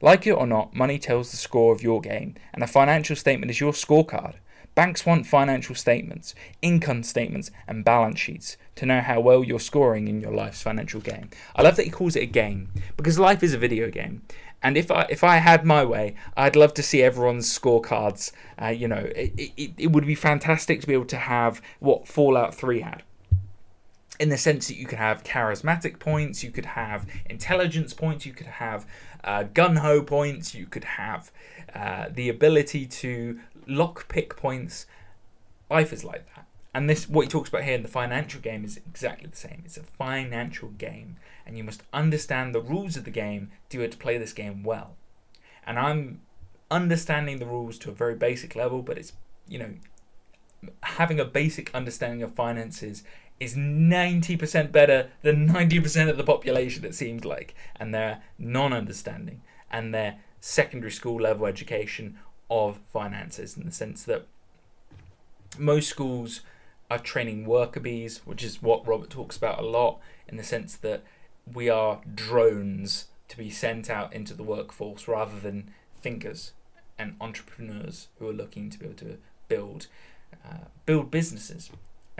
Like 0.00 0.26
it 0.26 0.32
or 0.32 0.46
not, 0.46 0.74
money 0.74 0.98
tells 0.98 1.30
the 1.30 1.36
score 1.36 1.74
of 1.74 1.82
your 1.82 2.00
game, 2.00 2.36
and 2.54 2.62
a 2.62 2.66
financial 2.66 3.14
statement 3.14 3.50
is 3.50 3.60
your 3.60 3.72
scorecard. 3.72 4.36
Banks 4.74 5.04
want 5.04 5.26
financial 5.26 5.74
statements, 5.74 6.34
income 6.62 7.02
statements, 7.02 7.50
and 7.68 7.84
balance 7.84 8.18
sheets 8.18 8.56
to 8.76 8.86
know 8.86 9.02
how 9.02 9.20
well 9.20 9.44
you're 9.44 9.60
scoring 9.60 10.08
in 10.08 10.22
your 10.22 10.32
life's 10.32 10.62
financial 10.62 11.02
game. 11.02 11.28
I 11.54 11.60
love 11.60 11.76
that 11.76 11.84
he 11.84 11.90
calls 11.90 12.16
it 12.16 12.22
a 12.22 12.26
game 12.26 12.70
because 12.96 13.18
life 13.18 13.42
is 13.42 13.52
a 13.52 13.58
video 13.58 13.90
game. 13.90 14.22
And 14.62 14.78
if 14.78 14.90
I 14.90 15.02
if 15.10 15.22
I 15.22 15.36
had 15.36 15.66
my 15.66 15.84
way, 15.84 16.14
I'd 16.38 16.56
love 16.56 16.72
to 16.74 16.82
see 16.82 17.02
everyone's 17.02 17.46
scorecards. 17.46 18.32
Uh, 18.60 18.68
you 18.68 18.88
know, 18.88 19.10
it, 19.14 19.52
it, 19.56 19.72
it 19.76 19.92
would 19.92 20.06
be 20.06 20.14
fantastic 20.14 20.80
to 20.80 20.86
be 20.86 20.94
able 20.94 21.04
to 21.06 21.16
have 21.16 21.60
what 21.80 22.08
Fallout 22.08 22.54
3 22.54 22.80
had 22.80 23.02
in 24.20 24.28
the 24.28 24.36
sense 24.36 24.68
that 24.68 24.76
you 24.76 24.84
could 24.84 24.98
have 24.98 25.24
charismatic 25.24 25.98
points, 25.98 26.44
you 26.44 26.50
could 26.50 26.66
have 26.66 27.06
intelligence 27.30 27.94
points, 27.94 28.26
you 28.26 28.34
could 28.34 28.46
have 28.46 28.86
uh, 29.24 29.44
gun 29.44 29.76
ho 29.76 30.02
points, 30.02 30.54
you 30.54 30.66
could 30.66 30.84
have 30.84 31.32
uh, 31.74 32.04
the 32.12 32.28
ability 32.28 32.84
to 32.84 33.40
lock 33.66 34.08
pick 34.08 34.36
points. 34.36 34.84
Life 35.70 35.90
is 35.90 36.04
like 36.04 36.26
that. 36.36 36.46
And 36.74 36.88
this, 36.88 37.08
what 37.08 37.22
he 37.22 37.28
talks 37.28 37.48
about 37.48 37.64
here 37.64 37.74
in 37.74 37.82
the 37.82 37.88
financial 37.88 38.42
game, 38.42 38.62
is 38.62 38.76
exactly 38.76 39.28
the 39.28 39.36
same. 39.36 39.62
It's 39.64 39.78
a 39.78 39.82
financial 39.82 40.68
game, 40.68 41.16
and 41.46 41.56
you 41.56 41.64
must 41.64 41.82
understand 41.92 42.54
the 42.54 42.60
rules 42.60 42.98
of 42.98 43.04
the 43.04 43.10
game 43.10 43.50
to 43.70 43.78
be 43.78 43.84
able 43.84 43.92
to 43.92 43.98
play 43.98 44.18
this 44.18 44.34
game 44.34 44.62
well. 44.62 44.96
And 45.66 45.78
I'm 45.78 46.20
understanding 46.70 47.38
the 47.38 47.46
rules 47.46 47.78
to 47.78 47.90
a 47.90 47.94
very 47.94 48.14
basic 48.14 48.54
level, 48.54 48.82
but 48.82 48.98
it's 48.98 49.14
you 49.48 49.58
know 49.58 49.70
having 50.82 51.18
a 51.18 51.24
basic 51.24 51.74
understanding 51.74 52.22
of 52.22 52.34
finances 52.34 53.02
is 53.40 53.56
90% 53.56 54.70
better 54.70 55.10
than 55.22 55.48
90% 55.48 56.10
of 56.10 56.18
the 56.18 56.24
population, 56.24 56.84
it 56.84 56.94
seems 56.94 57.24
like. 57.24 57.54
And 57.76 57.94
their 57.94 58.22
non 58.38 58.72
understanding 58.72 59.40
and 59.70 59.94
their 59.94 60.18
secondary 60.40 60.92
school 60.92 61.20
level 61.20 61.46
education 61.46 62.18
of 62.50 62.80
finances 62.92 63.56
in 63.56 63.64
the 63.64 63.72
sense 63.72 64.04
that 64.04 64.26
most 65.58 65.88
schools 65.88 66.42
are 66.90 66.98
training 66.98 67.46
worker 67.46 67.80
bees, 67.80 68.20
which 68.24 68.42
is 68.42 68.62
what 68.62 68.86
Robert 68.86 69.10
talks 69.10 69.36
about 69.36 69.60
a 69.60 69.66
lot, 69.66 70.00
in 70.28 70.36
the 70.36 70.44
sense 70.44 70.76
that 70.76 71.02
we 71.50 71.68
are 71.68 72.00
drones 72.14 73.06
to 73.28 73.36
be 73.36 73.48
sent 73.48 73.88
out 73.88 74.12
into 74.12 74.34
the 74.34 74.42
workforce 74.42 75.06
rather 75.06 75.38
than 75.38 75.70
thinkers 75.96 76.52
and 76.98 77.16
entrepreneurs 77.20 78.08
who 78.18 78.28
are 78.28 78.32
looking 78.32 78.68
to 78.70 78.78
be 78.78 78.86
able 78.86 78.96
to 78.96 79.18
build 79.48 79.86
uh, 80.44 80.66
build 80.86 81.10
businesses 81.10 81.70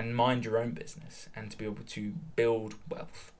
and 0.01 0.17
mind 0.17 0.45
your 0.45 0.59
own 0.59 0.71
business 0.73 1.29
and 1.37 1.51
to 1.51 1.59
be 1.59 1.65
able 1.65 1.85
to 1.85 2.15
build 2.35 2.75
wealth. 2.89 3.33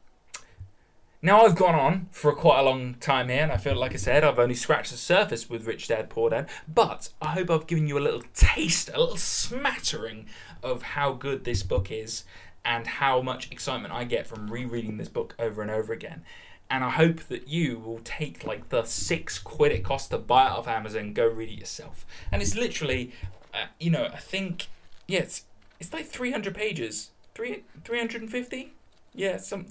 Now 1.23 1.43
I've 1.43 1.57
gone 1.57 1.75
on 1.75 2.09
for 2.13 2.33
quite 2.35 2.61
a 2.61 2.63
long 2.63 2.95
time 2.95 3.29
here, 3.29 3.43
and 3.43 3.53
I 3.53 3.59
feel 3.59 3.77
like 3.77 3.93
I 3.93 3.99
said 3.99 4.25
I've 4.25 4.39
only 4.39 4.55
scratched 4.55 4.91
the 4.91 4.97
surface 4.97 5.51
with 5.51 5.67
Rich 5.67 5.89
Dad 5.89 6.09
Poor 6.09 6.31
Dad, 6.31 6.49
but 6.67 7.11
I 7.21 7.29
hope 7.29 7.51
I've 7.51 7.67
given 7.67 7.87
you 7.87 7.99
a 7.99 8.01
little 8.01 8.23
taste, 8.33 8.89
a 8.89 8.99
little 8.99 9.19
smattering 9.19 10.27
of 10.63 10.83
how 10.83 11.13
good 11.13 11.45
this 11.45 11.63
book 11.63 11.91
is 11.91 12.25
and 12.65 12.87
how 12.87 13.21
much 13.21 13.51
excitement 13.51 13.93
I 13.93 14.05
get 14.05 14.27
from 14.27 14.51
rereading 14.51 14.97
this 14.97 15.09
book 15.09 15.35
over 15.39 15.61
and 15.61 15.71
over 15.71 15.93
again. 15.93 16.23
And 16.71 16.85
I 16.85 16.91
hope 16.91 17.21
that 17.25 17.49
you 17.49 17.79
will 17.79 18.01
take 18.05 18.47
like 18.47 18.69
the 18.69 18.85
six 18.85 19.39
quid 19.39 19.73
it 19.73 19.85
costs 19.85 20.09
to 20.09 20.19
buy 20.19 20.47
it 20.47 20.53
off 20.53 20.69
Amazon, 20.69 21.13
go 21.13 21.27
read 21.27 21.51
it 21.51 21.59
yourself. 21.59 22.07
And 22.31 22.41
it's 22.41 22.55
literally, 22.55 23.13
uh, 23.53 23.67
you 23.79 23.91
know, 23.91 24.05
I 24.05 24.19
think, 24.19 24.69
yeah, 25.07 25.21
it's, 25.21 25.45
it's 25.81 25.93
like 25.93 26.07
300 26.07 26.55
pages. 26.55 27.11
Three, 27.35 27.65
350? 27.85 28.75
Yeah, 29.15 29.39
some, 29.39 29.67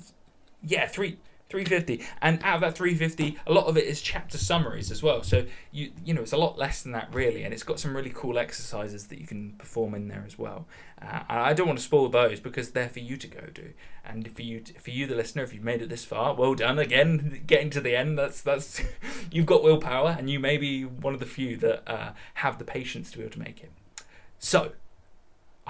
yeah, 0.63 0.87
three, 0.87 1.17
350 1.49 2.05
and 2.21 2.39
out 2.43 2.55
of 2.55 2.61
that 2.61 2.75
350 2.75 3.37
a 3.47 3.51
lot 3.51 3.65
of 3.65 3.75
it 3.75 3.85
is 3.85 4.01
chapter 4.01 4.37
summaries 4.37 4.91
as 4.91 5.01
well. 5.01 5.23
So 5.23 5.45
you 5.71 5.91
you 6.05 6.13
know 6.13 6.21
it's 6.21 6.31
a 6.31 6.37
lot 6.37 6.57
less 6.59 6.83
than 6.83 6.91
that 6.91 7.09
really. 7.11 7.43
And 7.43 7.53
it's 7.53 7.63
got 7.63 7.79
some 7.79 7.95
really 7.95 8.11
cool 8.13 8.37
exercises 8.37 9.07
that 9.07 9.19
you 9.19 9.25
can 9.25 9.53
perform 9.53 9.95
in 9.95 10.07
there 10.07 10.23
as 10.25 10.37
well. 10.37 10.67
Uh, 11.01 11.21
i 11.27 11.53
don't 11.53 11.65
want 11.65 11.79
to 11.79 11.85
spoil 11.85 12.09
those 12.09 12.39
because 12.39 12.71
they're 12.71 12.89
for 12.89 12.99
you 12.99 13.17
to 13.17 13.27
go 13.27 13.41
do. 13.51 13.73
And 14.05 14.31
for 14.31 14.43
you 14.43 14.63
for 14.79 14.91
you 14.91 15.07
the 15.07 15.15
listener 15.15 15.43
if 15.43 15.53
you've 15.53 15.63
made 15.63 15.81
it 15.81 15.89
this 15.89 16.05
far 16.05 16.35
well 16.35 16.53
done 16.53 16.77
again. 16.77 17.41
Getting 17.47 17.71
to 17.71 17.81
the 17.81 17.95
end 17.95 18.17
that's 18.17 18.41
that's 18.41 18.81
you've 19.31 19.47
got 19.47 19.63
willpower 19.63 20.15
and 20.17 20.29
you 20.29 20.39
may 20.39 20.57
be 20.57 20.85
one 20.85 21.15
of 21.15 21.19
the 21.19 21.25
few 21.25 21.57
that 21.57 21.91
uh, 21.91 22.11
have 22.35 22.59
the 22.59 22.65
patience 22.65 23.09
to 23.11 23.17
be 23.17 23.23
able 23.23 23.33
to 23.33 23.39
make 23.39 23.63
it. 23.63 23.71
So 24.37 24.73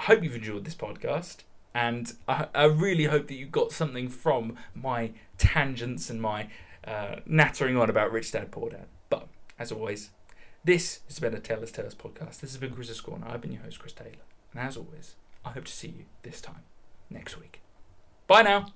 i 0.00 0.02
hope 0.02 0.24
you've 0.24 0.34
enjoyed 0.34 0.64
this 0.64 0.74
podcast 0.74 1.42
and 1.74 2.14
I, 2.26 2.48
I 2.54 2.64
really 2.64 3.04
hope 3.04 3.28
that 3.28 3.34
you 3.34 3.46
got 3.46 3.72
something 3.72 4.08
from 4.08 4.56
my 4.74 5.12
tangents 5.38 6.10
and 6.10 6.20
my 6.20 6.48
uh, 6.84 7.16
nattering 7.26 7.76
on 7.76 7.88
about 7.88 8.10
Rich 8.10 8.32
Dad 8.32 8.50
Poor 8.50 8.70
Dad. 8.70 8.86
But 9.08 9.28
as 9.58 9.70
always, 9.70 10.10
this 10.64 11.00
has 11.06 11.18
been 11.20 11.34
a 11.34 11.40
Taylor's 11.40 11.72
Tales 11.72 11.94
podcast. 11.94 12.40
This 12.40 12.52
has 12.52 12.56
been 12.56 12.72
Chris's 12.72 13.00
Corner. 13.00 13.26
I've 13.28 13.40
been 13.40 13.52
your 13.52 13.62
host, 13.62 13.78
Chris 13.78 13.92
Taylor. 13.92 14.24
And 14.52 14.60
as 14.60 14.76
always, 14.76 15.14
I 15.44 15.50
hope 15.50 15.66
to 15.66 15.72
see 15.72 15.88
you 15.88 16.04
this 16.22 16.40
time 16.40 16.62
next 17.08 17.38
week. 17.38 17.60
Bye 18.26 18.42
now. 18.42 18.66